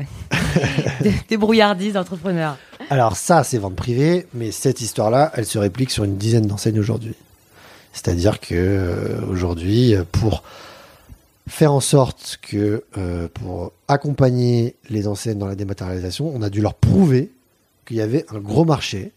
[1.04, 2.56] de débrouillardise d'entrepreneurs.
[2.88, 6.80] Alors ça, c'est vente privée, mais cette histoire-là, elle se réplique sur une dizaine d'enseignes
[6.80, 7.14] aujourd'hui.
[7.92, 10.42] C'est-à-dire que euh, aujourd'hui, pour
[11.50, 16.60] faire en sorte que euh, pour accompagner les enseignes dans la dématérialisation, on a dû
[16.62, 17.30] leur prouver
[17.86, 19.12] qu'il y avait un gros marché.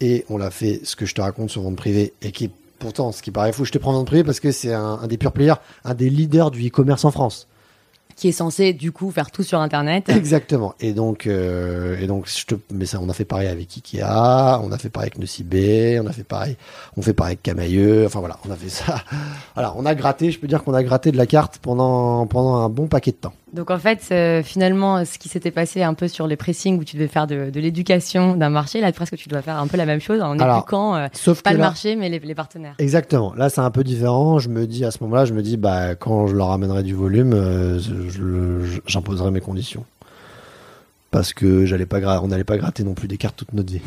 [0.00, 3.12] Et on l'a fait, ce que je te raconte sur vente privée, et qui pourtant,
[3.12, 5.16] ce qui paraît fou, je te prends vente privée parce que c'est un, un, des
[5.16, 7.46] pure players, un des leaders du e-commerce en France
[8.16, 10.08] qui est censé du coup faire tout sur internet.
[10.08, 10.74] Exactement.
[10.80, 14.60] Et donc, euh, et donc, je te, mais ça, on a fait pareil avec Ikea,
[14.64, 16.56] on a fait pareil avec Nocibé, on a fait pareil,
[16.96, 18.06] on fait pareil avec Camailleux.
[18.06, 19.04] Enfin voilà, on a fait ça.
[19.54, 20.30] Voilà, on a gratté.
[20.30, 23.16] Je peux dire qu'on a gratté de la carte pendant pendant un bon paquet de
[23.16, 23.32] temps.
[23.52, 26.84] Donc en fait, euh, finalement, ce qui s'était passé un peu sur les pressings où
[26.84, 29.86] tu devais faire de, l'éducation d'un marché, là presque tu dois faire un peu la
[29.86, 31.08] même chose en éduquant euh,
[31.44, 32.74] pas le marché mais les, partenaires.
[32.78, 33.32] Exactement.
[33.34, 34.40] Là, c'est un peu différent.
[34.40, 36.94] Je me dis à ce moment-là, je me dis bah quand je leur amènerai du
[36.94, 37.78] volume, euh,
[38.86, 39.84] j'imposerai mes conditions
[41.12, 43.80] parce que j'allais pas on n'allait pas gratter non plus des cartes toute notre vie.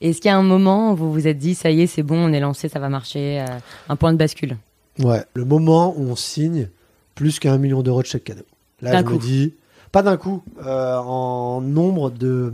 [0.00, 2.02] Est-ce qu'il y a un moment où vous vous êtes dit ça y est, c'est
[2.02, 3.44] bon, on est lancé, ça va marcher,
[3.88, 4.56] un point de bascule?
[4.98, 6.68] Ouais, le moment où on signe
[7.14, 8.44] plus qu'un million d'euros de chèque cadeau.
[8.80, 9.54] Là, je me dis,
[9.92, 12.52] pas d'un coup, euh, en nombre de,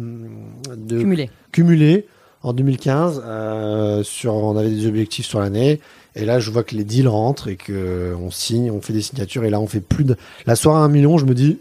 [0.77, 2.07] de cumulé.
[2.43, 3.23] en 2015.
[3.25, 5.81] Euh, sur, on avait des objectifs sur l'année.
[6.17, 9.45] Et là, je vois que les deals rentrent et qu'on signe, on fait des signatures.
[9.45, 10.17] Et là, on fait plus de.
[10.47, 11.59] La soirée à un million, je me dis,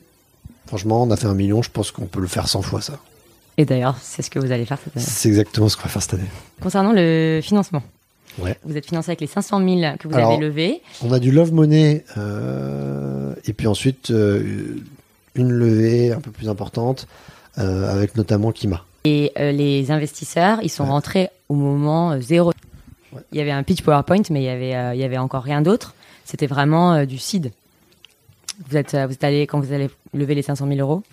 [0.68, 3.00] franchement, on a fait un million, je pense qu'on peut le faire 100 fois ça.
[3.58, 5.06] Et d'ailleurs, c'est ce que vous allez faire cette année.
[5.08, 6.30] C'est exactement ce qu'on va faire cette année.
[6.62, 7.84] Concernant le financement,
[8.40, 8.58] Ouais.
[8.64, 10.82] Vous êtes financé avec les 500 000 que vous avez levés.
[11.04, 14.76] On a du Love Money euh, et puis ensuite euh,
[15.36, 17.08] une levée un peu plus importante
[17.60, 18.84] euh, avec notamment Kima.
[19.06, 22.54] Et les investisseurs, ils sont rentrés au moment zéro.
[23.34, 25.62] Il y avait un pitch PowerPoint, mais il y avait, il y avait encore rien
[25.62, 25.94] d'autre.
[26.24, 27.52] C'était vraiment du seed.
[28.70, 31.04] Vous êtes, vous êtes allé quand vous allez lever les 500 000 euros?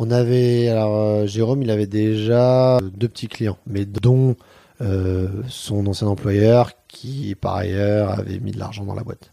[0.00, 4.34] On avait, alors Jérôme, il avait déjà deux petits clients, mais dont
[4.80, 9.30] son ancien employeur qui, par ailleurs, avait mis de l'argent dans la boîte.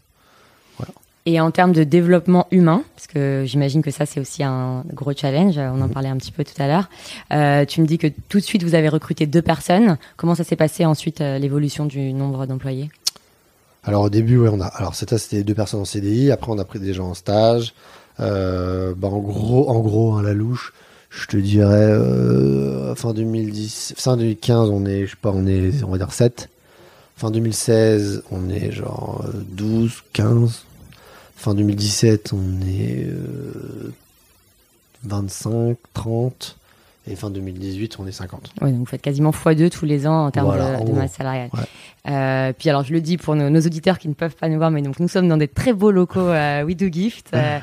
[1.26, 5.12] Et en termes de développement humain, parce que j'imagine que ça c'est aussi un gros
[5.14, 5.90] challenge, on en mhm.
[5.90, 6.90] parlait un petit peu tout à l'heure.
[7.32, 9.96] Euh, tu me dis que tout de suite vous avez recruté deux personnes.
[10.18, 12.90] Comment ça s'est passé ensuite euh, l'évolution du nombre d'employés?
[13.84, 14.66] Alors au début, ouais, on a.
[14.66, 16.30] Alors c'était deux personnes en CDI.
[16.30, 17.72] Après on a pris des gens en stage.
[18.20, 20.74] Euh, bah, en gros, en gros, hein, la louche,
[21.16, 25.88] je te dirais fin 2010, fin 2015, on est, je sais pas, on est, on
[25.88, 26.48] va dire 7.
[27.16, 30.64] Fin 2016, on est genre 12, 15.
[31.36, 33.06] Fin 2017, on est
[35.04, 36.56] 25, euh, 30.
[37.06, 38.54] Et fin 2018, on est 50.
[38.62, 41.50] Oui, donc vous faites quasiment x2 tous les ans en termes de, masse salariale.
[42.08, 44.70] Euh, puis alors, je le dis pour nos, auditeurs qui ne peuvent pas nous voir,
[44.70, 47.32] mais donc nous sommes dans des très beaux locaux à We Do Gift.
[47.44, 47.58] Euh,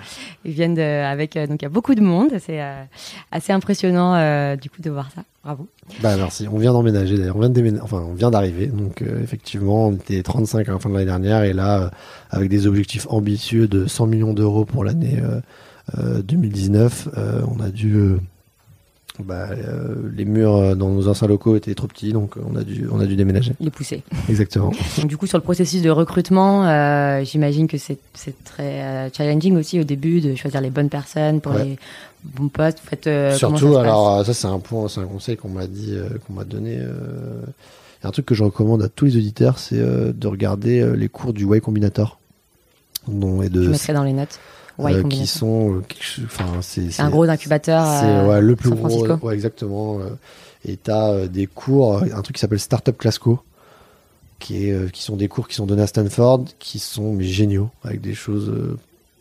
[0.45, 2.29] ils viennent de, avec, donc il y a beaucoup de monde.
[2.39, 2.61] C'est
[3.31, 5.23] assez impressionnant du coup de voir ça.
[5.43, 5.67] Bravo.
[6.01, 6.47] Bah merci.
[6.51, 7.35] On vient d'emménager d'ailleurs.
[7.35, 8.67] On vient de enfin on vient d'arriver.
[8.67, 11.89] Donc effectivement, on était 35 à la fin de l'année dernière et là,
[12.29, 15.21] avec des objectifs ambitieux de 100 millions d'euros pour l'année
[15.97, 17.09] 2019,
[17.47, 18.17] on a dû
[19.19, 22.63] bah, euh, les murs euh, dans nos anciens locaux étaient trop petits, donc on a
[22.63, 23.53] dû, on a dû déménager.
[23.59, 24.03] Les pousser.
[24.29, 24.71] Exactement.
[24.97, 27.99] donc, du coup, sur le processus de recrutement, euh, j'imagine que c'est
[28.45, 31.77] très challenging aussi au début de choisir les bonnes personnes pour les
[32.23, 32.79] bons postes.
[32.79, 36.33] Faites, Surtout, ça alors ça c'est un point, c'est un conseil qu'on m'a dit, qu'on
[36.33, 36.79] m'a donné.
[38.03, 41.45] un truc que je recommande à tous les auditeurs, c'est de regarder les cours du
[41.45, 42.17] Y Combinator.
[43.07, 44.39] Dont, et de, je mettrai dans les notes.
[44.79, 45.81] Euh, qui sont, euh,
[46.25, 47.85] enfin, c'est un gros incubateur.
[47.85, 49.05] C'est euh, le plus gros.
[49.21, 49.99] Ouais, exactement.
[50.65, 53.39] et tu as des cours, un truc qui s'appelle Startup Classco,
[54.39, 57.69] qui, est, qui sont des cours qui sont donnés à Stanford, qui sont mais, géniaux,
[57.83, 58.51] avec des choses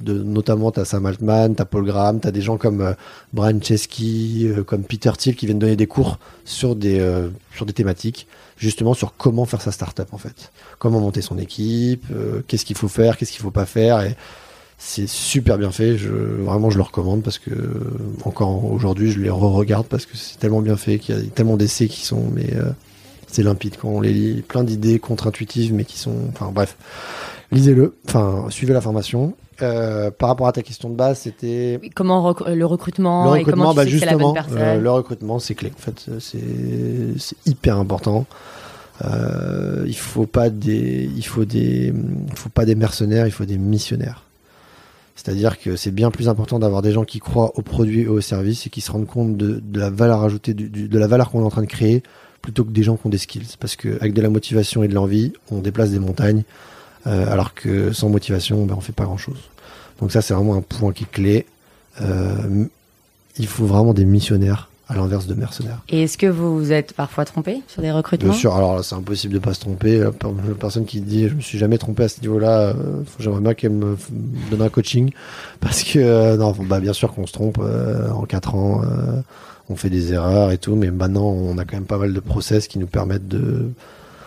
[0.01, 2.95] de, notamment tu as Sam Altman, tu as Paul Graham, tu as des gens comme
[3.35, 7.07] Brian Chesky, comme Peter Thiel qui viennent donner des cours sur des,
[7.55, 8.27] sur des thématiques,
[8.57, 10.53] justement sur comment faire sa startup en fait.
[10.79, 12.07] Comment monter son équipe,
[12.47, 14.01] qu'est-ce qu'il faut faire, qu'est-ce qu'il faut pas faire.
[14.01, 14.17] Et
[14.83, 15.99] c'est super bien fait.
[15.99, 17.51] Je, vraiment, je le recommande parce que
[18.25, 21.59] encore aujourd'hui, je les re-regarde parce que c'est tellement bien fait qu'il y a tellement
[21.59, 22.71] d'essais qui sont, mais euh,
[23.27, 24.41] c'est limpide quand on les lit.
[24.41, 26.79] Plein d'idées contre-intuitives, mais qui sont, enfin bref,
[27.53, 27.95] lisez-le.
[28.09, 29.35] Enfin, suivez la formation.
[29.61, 33.85] Euh, par rapport à ta question de base, c'était comment le recrutement, le recrutement, bah,
[33.85, 35.71] justement, euh, le recrutement, c'est clé.
[35.77, 38.25] En fait, c'est hyper important.
[39.05, 43.59] il faut pas des, il faut des, il faut pas des mercenaires, il faut des
[43.59, 44.25] missionnaires.
[45.23, 48.23] C'est-à-dire que c'est bien plus important d'avoir des gens qui croient aux produits et aux
[48.23, 51.45] services et qui se rendent compte de, la valeur ajoutée, de la valeur qu'on est
[51.45, 52.03] en train de créer,
[52.41, 53.57] plutôt que des gens qui ont des skills.
[53.61, 56.43] Parce qu'avec de la motivation et de l'envie, on déplace des montagnes,
[57.07, 59.37] euh, alors que sans motivation, ben, on fait pas grand-chose.
[60.01, 61.45] Donc ça, c'est vraiment un point qui est clé.
[62.01, 62.65] Euh,
[63.37, 65.83] il faut vraiment des missionnaires à l'inverse de mercenaires.
[65.89, 68.33] Et est-ce que vous vous êtes parfois trompé sur des recrutements?
[68.33, 70.01] Bien sûr, alors là, c'est impossible de pas se tromper.
[70.01, 70.11] La
[70.59, 72.75] personne qui dit je me suis jamais trompé à ce niveau-là, euh,
[73.21, 73.97] j'aimerais bien qu'elle me
[74.51, 75.13] donne un coaching.
[75.61, 78.81] Parce que, euh, non, bah, bien sûr qu'on se trompe euh, en 4 ans,
[79.69, 82.21] on fait des erreurs et tout, mais maintenant, on a quand même pas mal de
[82.21, 83.71] process qui nous permettent de.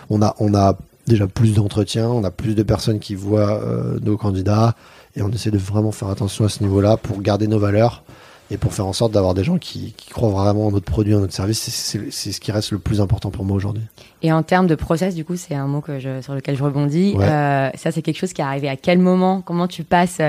[0.10, 3.62] On a, on a déjà plus d'entretiens, on a plus de personnes qui voient
[4.02, 4.76] nos candidats
[5.18, 8.04] et on essaie de vraiment faire attention à ce niveau-là pour garder nos valeurs
[8.52, 11.20] et pour faire en sorte d'avoir des gens qui, croient vraiment en notre produit, en
[11.20, 13.84] notre service, c'est ce qui reste le plus important pour moi aujourd'hui.
[14.22, 16.64] Et en termes de process, du coup, c'est un mot que je, sur lequel je
[16.64, 17.16] rebondis.
[17.20, 19.42] Euh, ça, c'est quelque chose qui est arrivé à quel moment?
[19.42, 20.20] Comment tu passes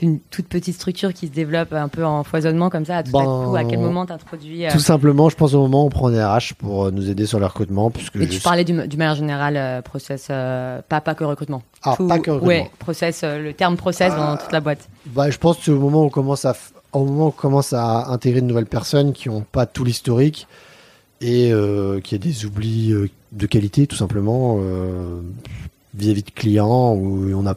[0.00, 3.18] d'une toute petite structure qui se développe un peu en foisonnement comme ça à tout
[3.18, 5.84] à coup À quel ben, moment tu introduis euh, Tout simplement, je pense au moment
[5.84, 7.90] où on prend des RH pour euh, nous aider sur le recrutement.
[7.90, 11.62] Puisque Et tu parlais du, du manière générale, process, pas, pas que recrutement.
[11.82, 12.62] Ah, pas que recrutement.
[12.64, 14.88] Oui, process, le terme process dans toute la boîte.
[15.06, 16.54] Bah, je pense que au moment où on commence à
[16.92, 20.46] au moment où on commence à intégrer de nouvelles personnes qui n'ont pas tout l'historique
[21.20, 25.20] et euh, qui a des oublis euh, de qualité tout simplement euh,
[25.94, 27.56] vis-à-vis de clients où on a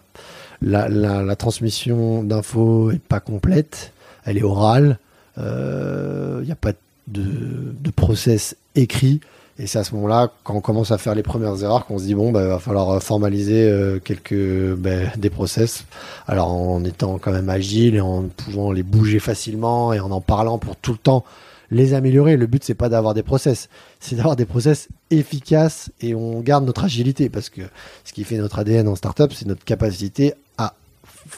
[0.62, 3.92] la, transmission d'infos est pas complète,
[4.24, 4.98] elle est orale,
[5.38, 6.72] il n'y a pas
[7.08, 9.20] de process écrit
[9.58, 12.04] et c'est à ce moment-là, quand on commence à faire les premières erreurs, qu'on se
[12.04, 15.86] dit bon, bah, va falloir formaliser euh, quelques bah, des process.
[16.28, 20.20] Alors en étant quand même agile et en pouvant les bouger facilement et en en
[20.20, 21.24] parlant pour tout le temps
[21.72, 22.36] les améliorer.
[22.36, 23.70] Le but c'est pas d'avoir des process,
[24.02, 27.62] c'est d'avoir des process efficaces et on garde notre agilité parce que
[28.04, 30.74] ce qui fait notre ADN en startup, c'est notre capacité à,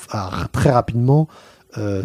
[0.09, 1.27] à très rapidement
[1.77, 2.03] euh,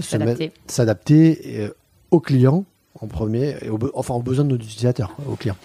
[0.66, 1.70] s'adapter euh,
[2.10, 2.66] aux clients
[3.02, 5.56] en premier, et enfin aux besoins de nos utilisateurs, aux clients.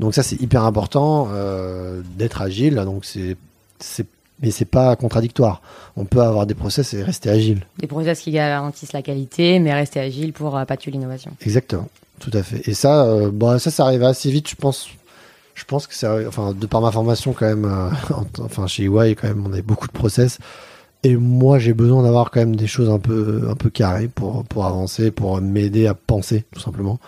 [0.00, 2.74] Donc ça c'est hyper important euh, d'être agile.
[2.76, 3.36] Donc c'est
[4.40, 5.60] mais c'est pas contradictoire.
[5.96, 7.66] On peut avoir des process et rester agile.
[7.78, 11.32] Des process qui garantissent la qualité, mais rester agile pour euh, pas tuer l'innovation.
[11.42, 11.88] Exactement,
[12.20, 12.66] tout à fait.
[12.68, 14.88] Et ça, euh, bon, ça, ça arrive assez vite, je pense.
[15.54, 17.90] Je pense que c'est, enfin, de par ma formation quand même, euh,
[18.44, 20.38] enfin chez EY quand même, on a beaucoup de process.
[21.04, 24.44] Et moi, j'ai besoin d'avoir quand même des choses un peu, un peu carrées pour,
[24.44, 26.98] pour avancer, pour m'aider à penser, tout simplement.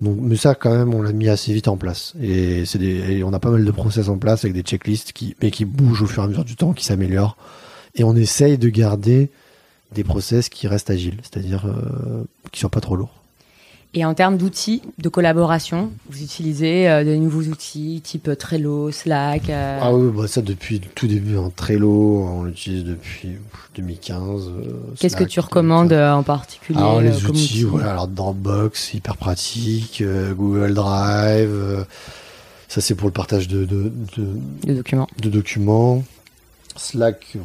[0.00, 2.14] Donc, mais ça, quand même, on l'a mis assez vite en place.
[2.22, 5.50] Et, c'est on a pas mal de process en place avec des checklists qui, mais
[5.50, 7.36] qui bougent au fur et à mesure du temps, qui s'améliorent.
[7.96, 9.30] Et on essaye de garder
[9.92, 13.23] des process qui restent agiles, c'est-à-dire euh, qui soient pas trop lourds.
[13.96, 19.48] Et en termes d'outils de collaboration, vous utilisez euh, de nouveaux outils type Trello, Slack
[19.48, 21.36] euh Ah oui, bah ça depuis le tout début.
[21.36, 21.52] Hein.
[21.54, 23.36] Trello, on l'utilise depuis
[23.76, 24.48] 2015.
[24.48, 30.02] Euh, Qu'est-ce que tu recommandes en particulier Alors les outils, voilà, alors Dropbox, hyper pratique,
[30.36, 31.86] Google Drive,
[32.66, 35.08] ça c'est pour le partage de, de, de, documents.
[35.22, 36.02] De documents.
[36.76, 37.36] Slack,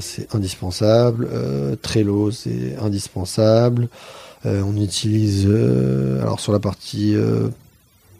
[0.00, 1.28] c'est indispensable.
[1.82, 3.88] Trello, c'est indispensable.
[4.46, 7.48] Euh, on utilise, euh, alors sur la partie, euh,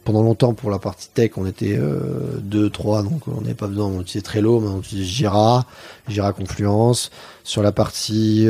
[0.04, 3.86] pendant longtemps pour la partie tech, on était 2, 3, donc on n'avait pas besoin,
[3.86, 5.66] on utilisait Trello, mais on utilise Jira,
[6.08, 7.10] Jira Confluence.
[7.44, 8.48] Sur la partie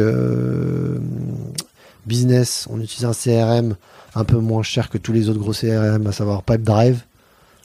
[2.06, 3.74] business, on utilise un CRM
[4.14, 7.02] un peu moins cher que tous les autres gros CRM, à savoir Pipedrive.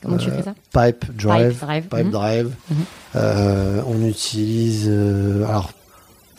[0.03, 1.65] Comment tu fais ça Pipe Drive.
[1.89, 2.51] Pipe Drive.
[2.69, 2.77] Mhm.
[3.15, 3.83] Mhm.
[3.87, 4.87] on utilise.
[4.87, 5.71] alors,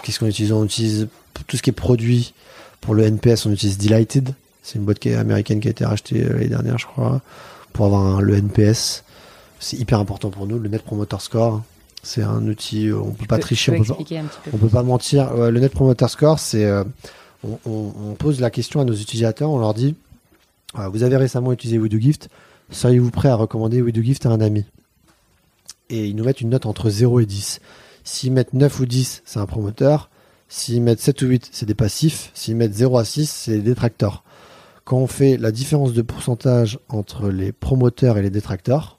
[0.02, 0.52] qu'est-ce qu'on utilise?
[0.52, 1.08] On utilise
[1.46, 2.34] tout ce qui est produit
[2.80, 4.34] pour le NPS, on utilise Delighted.
[4.62, 7.20] C'est une boîte qui est américaine qui a été rachetée euh, l'année dernière, je crois,
[7.72, 9.04] pour avoir le NPS.
[9.60, 10.58] C'est hyper important pour nous.
[10.58, 11.62] Le Net Promoter Score,
[12.02, 15.34] c'est un outil, euh, on peut pas tricher, on peut pas, peut pas mentir.
[15.34, 16.84] le Net Promoter Score, c'est euh,
[17.66, 19.96] on, pose la question à nos utilisateurs, on leur dit
[20.90, 22.28] vous avez récemment utilisé WeDoGift,
[22.70, 24.64] seriez-vous prêt à recommander WeDoGift à un ami
[25.90, 27.60] Et ils nous mettent une note entre 0 et 10.
[28.04, 30.10] S'ils mettent 9 ou 10, c'est un promoteur.
[30.48, 32.30] S'ils mettent 7 ou 8, c'est des passifs.
[32.34, 34.24] S'ils mettent 0 à 6, c'est des détracteurs.
[34.84, 38.98] Quand on fait la différence de pourcentage entre les promoteurs et les détracteurs,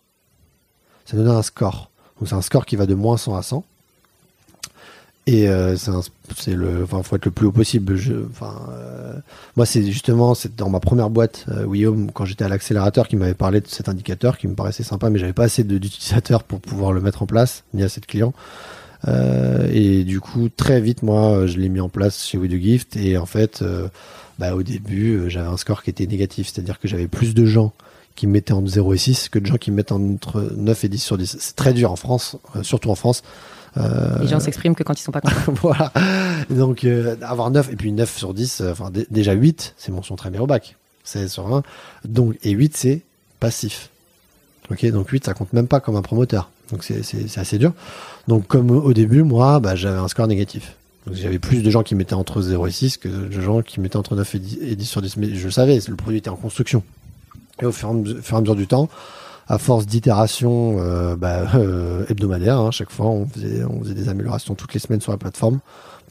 [1.06, 1.92] ça donne un score.
[2.20, 3.64] Donc c'est un score qui va de moins 100 à 100.
[5.28, 7.96] Et euh, c'est le, enfin, faut être le plus haut possible.
[7.96, 9.14] Je, enfin, euh,
[9.56, 13.34] moi, c'est justement, c'est dans ma première boîte, euh, quand j'étais à l'accélérateur, qui m'avait
[13.34, 16.92] parlé de cet indicateur, qui me paraissait sympa, mais j'avais pas assez d'utilisateurs pour pouvoir
[16.92, 18.34] le mettre en place, ni assez de clients.
[19.08, 22.96] Euh, et du coup, très vite, moi, je l'ai mis en place chez We Gift.
[22.96, 23.88] Et en fait, euh,
[24.40, 26.48] bah, au début, euh, j'avais un score qui était négatif.
[26.48, 27.74] C'est-à-dire que j'avais plus de gens
[28.16, 30.84] qui me mettaient entre 0 et 6 que de gens qui me mettent entre 9
[30.86, 31.38] et 10 sur 10.
[31.40, 33.24] C'est très dur en France, surtout en France.
[33.76, 35.54] Les gens s'expriment que quand ils sont pas contents.
[35.62, 35.92] voilà.
[36.50, 36.86] Donc,
[37.22, 40.48] avoir 9 et puis 9 sur 10, enfin, déjà 8, c'est mention très bien au
[40.48, 40.76] bac.
[41.04, 41.64] C'est sur 1.
[42.06, 43.02] Donc, et 8, c'est
[43.40, 43.90] passif.
[44.72, 46.50] Ok, donc 8, ça compte même pas comme un promoteur.
[46.72, 47.74] Donc c'est assez dur.
[48.28, 50.76] Donc comme au début, moi, bah, j'avais un score négatif.
[51.06, 53.80] Donc j'avais plus de gens qui mettaient entre 0 et 6 que de gens qui
[53.80, 54.40] mettaient entre 9 et
[54.76, 55.18] 10, sur 10.
[55.18, 56.84] Mais je savais, le produit était en construction.
[57.62, 58.90] Et au fur et à mesure du temps,
[59.48, 64.10] à force d'itérations euh, bah, euh, hebdomadaires, hein, chaque fois, on faisait, on faisait des
[64.10, 65.60] améliorations toutes les semaines sur la plateforme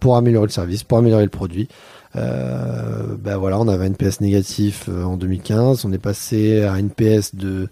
[0.01, 1.69] pour améliorer le service, pour améliorer le produit.
[2.17, 6.75] Euh, bah voilà, on avait un NPS négatif euh, en 2015, on est passé à
[6.75, 7.69] un NPS de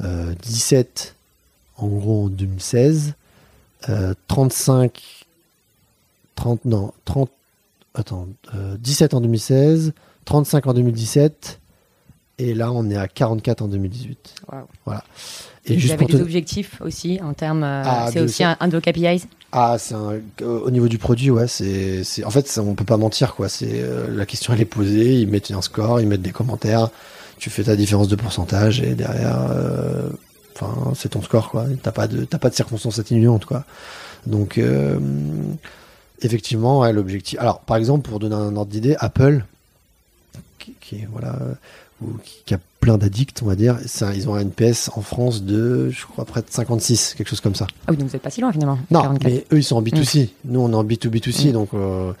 [0.00, 1.14] 17
[1.76, 3.14] en gros en 2016,
[4.26, 5.26] 35,
[6.34, 7.30] 30, non, 30,
[7.94, 8.28] attends,
[8.78, 9.92] 17 euh, en 2016,
[10.24, 11.60] 35 en 2017,
[12.38, 14.34] et là on est à 44 en 2018.
[14.84, 15.04] Voilà.
[15.64, 18.76] Et, et juste avez des objectifs aussi en termes, euh, ah, c'est aussi un, de
[18.76, 19.94] vos KPIs ah, c'est
[20.44, 23.48] au niveau du produit, ouais, c'est, en fait, on peut pas mentir, quoi.
[23.48, 25.22] C'est euh, la question, elle est posée.
[25.22, 26.90] Ils mettent un score, ils mettent des commentaires.
[27.38, 29.38] Tu fais ta différence de pourcentage et derrière,
[30.60, 31.66] Enfin, c'est ton score, quoi.
[31.82, 33.64] T'as pas de, t'as pas de circonstances atténuantes, quoi.
[34.26, 34.98] Donc, euh,
[36.20, 37.38] effectivement, ouais, l'objectif.
[37.38, 39.44] Alors, par exemple, pour donner un ordre d'idée, Apple,
[40.58, 41.38] qui, est, voilà,
[42.02, 42.12] ou
[42.46, 45.90] qui, a plein d'addicts, on va dire, ça, ils ont un NPS en France de,
[45.90, 47.66] je crois, près de 56, quelque chose comme ça.
[47.86, 48.78] Ah oui, donc vous n'êtes pas si loin finalement.
[48.90, 50.26] Non, mais eux, ils sont en B2C.
[50.26, 50.28] Mm.
[50.44, 51.52] Nous, on est en B2B2C, mm.
[51.52, 52.12] donc, euh,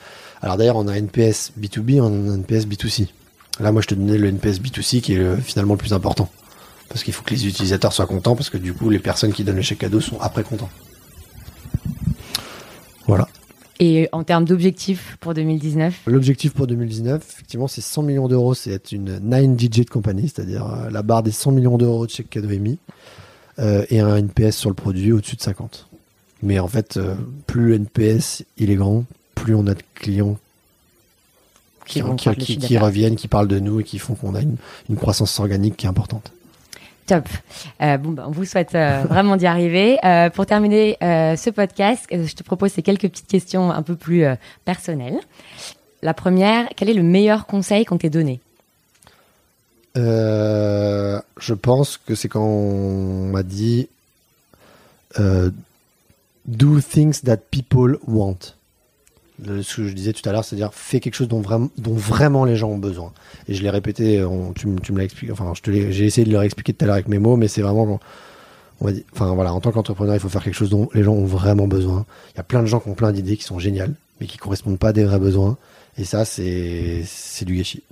[0.42, 3.08] alors d'ailleurs, on a un NPS B2B, on a un NPS B2C.
[3.60, 6.28] Là, moi, je te donnais le NPS B2C qui est euh, finalement le plus important
[6.88, 9.44] parce qu'il faut que les utilisateurs soient contents, parce que du coup, les personnes qui
[9.44, 10.70] donnent le chèque cadeau sont après contents.
[13.06, 13.28] Voilà.
[13.80, 18.54] Et en termes d'objectifs pour 2019 L'objectif pour 2019, effectivement, c'est 100 millions d'euros.
[18.54, 22.30] C'est être une 9-digit company, c'est-à-dire euh, la barre des 100 millions d'euros de chèque
[22.30, 22.78] cadeau émis,
[23.60, 25.86] euh, et un NPS sur le produit au-dessus de 50.
[26.42, 27.14] Mais en fait, euh,
[27.46, 29.04] plus le NPS il est grand,
[29.34, 30.38] plus on a de clients
[31.88, 32.02] qui,
[32.78, 34.56] reviennent, qui parlent de nous et qui font qu'on a une,
[34.96, 36.32] croissance organique qui est importante.
[37.08, 37.26] Top.
[37.80, 39.96] Euh, bon, ben, on vous souhaite euh, vraiment d'y arriver.
[40.34, 44.24] pour terminer ce podcast, je te propose ces quelques petites questions un peu plus
[44.64, 45.18] personnelles.
[46.02, 48.40] La première, quel est le meilleur conseil qu'on t'ait donné?
[49.96, 53.88] Je pense que c'est quand on m'a dit
[56.46, 58.54] do things that people want.
[59.44, 62.44] Ce que je disais tout à l'heure, c'est-à-dire fais quelque chose dont, vraiment, dont vraiment
[62.44, 63.12] les gens ont besoin.
[63.48, 64.24] Et je l'ai répété,
[64.54, 67.18] tu, me l'as expliqué, enfin, j'ai essayé de leur expliquer tout à l'heure avec mes
[67.18, 68.00] mots, mais c'est vraiment,
[68.80, 71.02] on va dire, enfin voilà, en tant qu'entrepreneur, il faut faire quelque chose dont les
[71.02, 72.04] gens ont vraiment besoin.
[72.34, 74.38] Il y a plein de gens qui ont plein d'idées qui sont géniales, mais qui
[74.38, 75.56] correspondent pas à des vrais besoins.
[75.96, 77.04] Et ça, c'est,
[77.42, 77.82] du gâchis.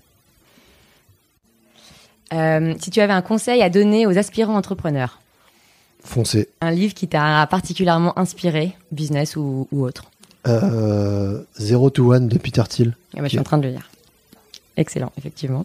[2.32, 5.20] Euh, si tu avais un conseil à donner aux aspirants entrepreneurs?
[6.02, 6.48] Foncez.
[6.60, 10.04] Un livre qui t'a particulièrement inspiré, business ou, autre?
[10.04, 10.15] euh,
[11.58, 12.96] Zero to One de Peter Thiel.
[13.14, 13.88] Ah bah, je suis en train de le lire.
[14.76, 15.64] Excellent, effectivement.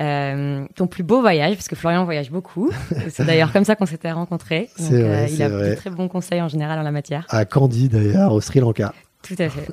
[0.00, 2.70] Euh, ton plus beau voyage, parce que Florian voyage beaucoup.
[3.10, 4.68] C'est d'ailleurs comme ça qu'on s'était rencontrés.
[4.76, 7.24] Vrai, euh, il a de très bons conseils en général en la matière.
[7.30, 8.92] À Candy d'ailleurs, au Sri Lanka.
[9.22, 9.68] Tout à fait.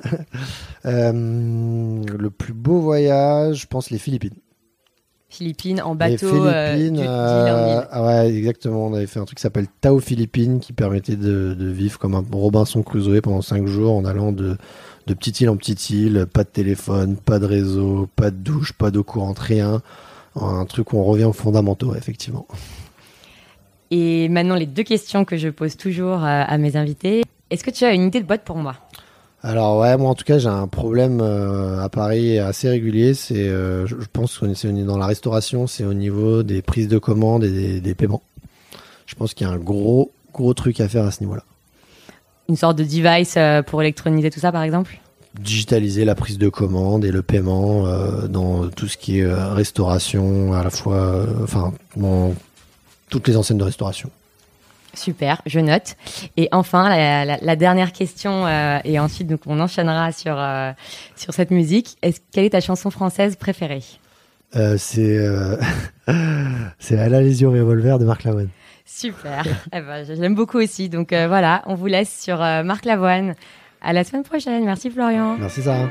[0.84, 4.36] Euh, le plus beau voyage, je pense les Philippines.
[5.36, 6.46] Philippines en bateau.
[6.46, 8.86] Euh, Philippines, euh, ah ouais, exactement.
[8.86, 12.24] On avait fait un truc qui s'appelle Tao Philippines qui permettait de, vivre comme un
[12.32, 14.56] Robinson Crusoe pendant 5 jours en allant de,
[15.06, 18.72] de petite île en petite île, pas de téléphone, pas de réseau, pas de douche,
[18.72, 19.82] pas d'eau courante, rien.
[20.40, 22.46] Un truc où on revient aux fondamentaux, effectivement.
[23.90, 27.22] Et maintenant, les deux questions que je pose toujours euh, à mes invités.
[27.50, 28.74] Est-ce que tu as une idée de boîte pour moi?
[29.42, 33.14] Alors ouais, moi en tout cas j'ai un problème euh, à Paris assez régulier.
[33.14, 37.44] C'est, euh, je, pense est dans la restauration, c'est au niveau des prises de commandes
[37.44, 38.22] et des, paiements.
[39.06, 41.44] Je pense qu'il y a un gros gros truc à faire à ce niveau-là.
[42.48, 44.98] Une sorte de device euh, pour électroniser tout ça par exemple?
[45.38, 47.84] Digitaliser la prise de commande et le paiement
[48.26, 52.34] dans tout ce qui est restauration, à la fois, enfin dans
[53.10, 54.10] toutes les enseignes de restauration.
[54.96, 55.96] Super, je note.
[56.36, 60.72] Et enfin, la, dernière question, euh, et ensuite donc on enchaînera sur euh,
[61.16, 61.96] sur cette musique.
[62.02, 63.82] Est quelle est ta chanson française préférée?
[64.56, 65.18] Euh, C'est
[66.78, 68.48] c'est les yeux revolver de Marc Lavoine.
[68.84, 69.44] Super.
[69.72, 70.88] eh ben, j'aime beaucoup aussi.
[70.88, 73.34] Donc voilà, on vous laisse sur Marc Lavoine.
[73.82, 74.64] À la semaine prochaine.
[74.64, 75.36] Merci Florian.
[75.38, 75.88] Merci Sarah.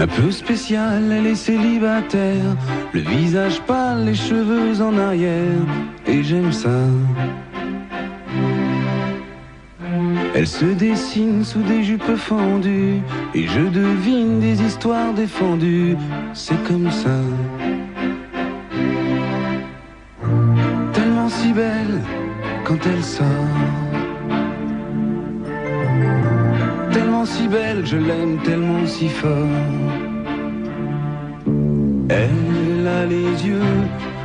[0.00, 2.56] Un peu spécial, elle est célibataire,
[2.94, 5.60] le visage pâle, les cheveux en arrière,
[6.06, 6.80] et j'aime ça.
[10.34, 13.02] Elle se dessine sous des jupes fendues,
[13.34, 15.98] et je devine des histoires défendues,
[16.32, 17.20] c'est comme ça.
[20.94, 22.00] Tellement si belle
[22.64, 23.89] quand elle sort.
[27.22, 29.30] Si belle, je l'aime tellement si fort.
[32.08, 33.76] Elle a les yeux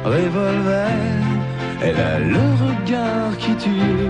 [0.03, 0.87] revolver,
[1.83, 4.09] elle a le regard qui tue,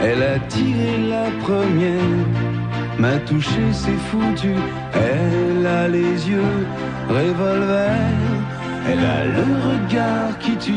[0.00, 2.00] elle a tiré la première,
[2.98, 4.54] m'a touché, c'est foutu.
[4.94, 6.66] Elle a les yeux
[7.08, 7.98] revolver,
[8.88, 10.72] elle a le regard qui tue,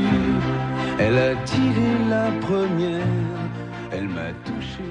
[0.99, 3.05] elle a tiré la première,
[3.91, 4.83] elle m'a touché.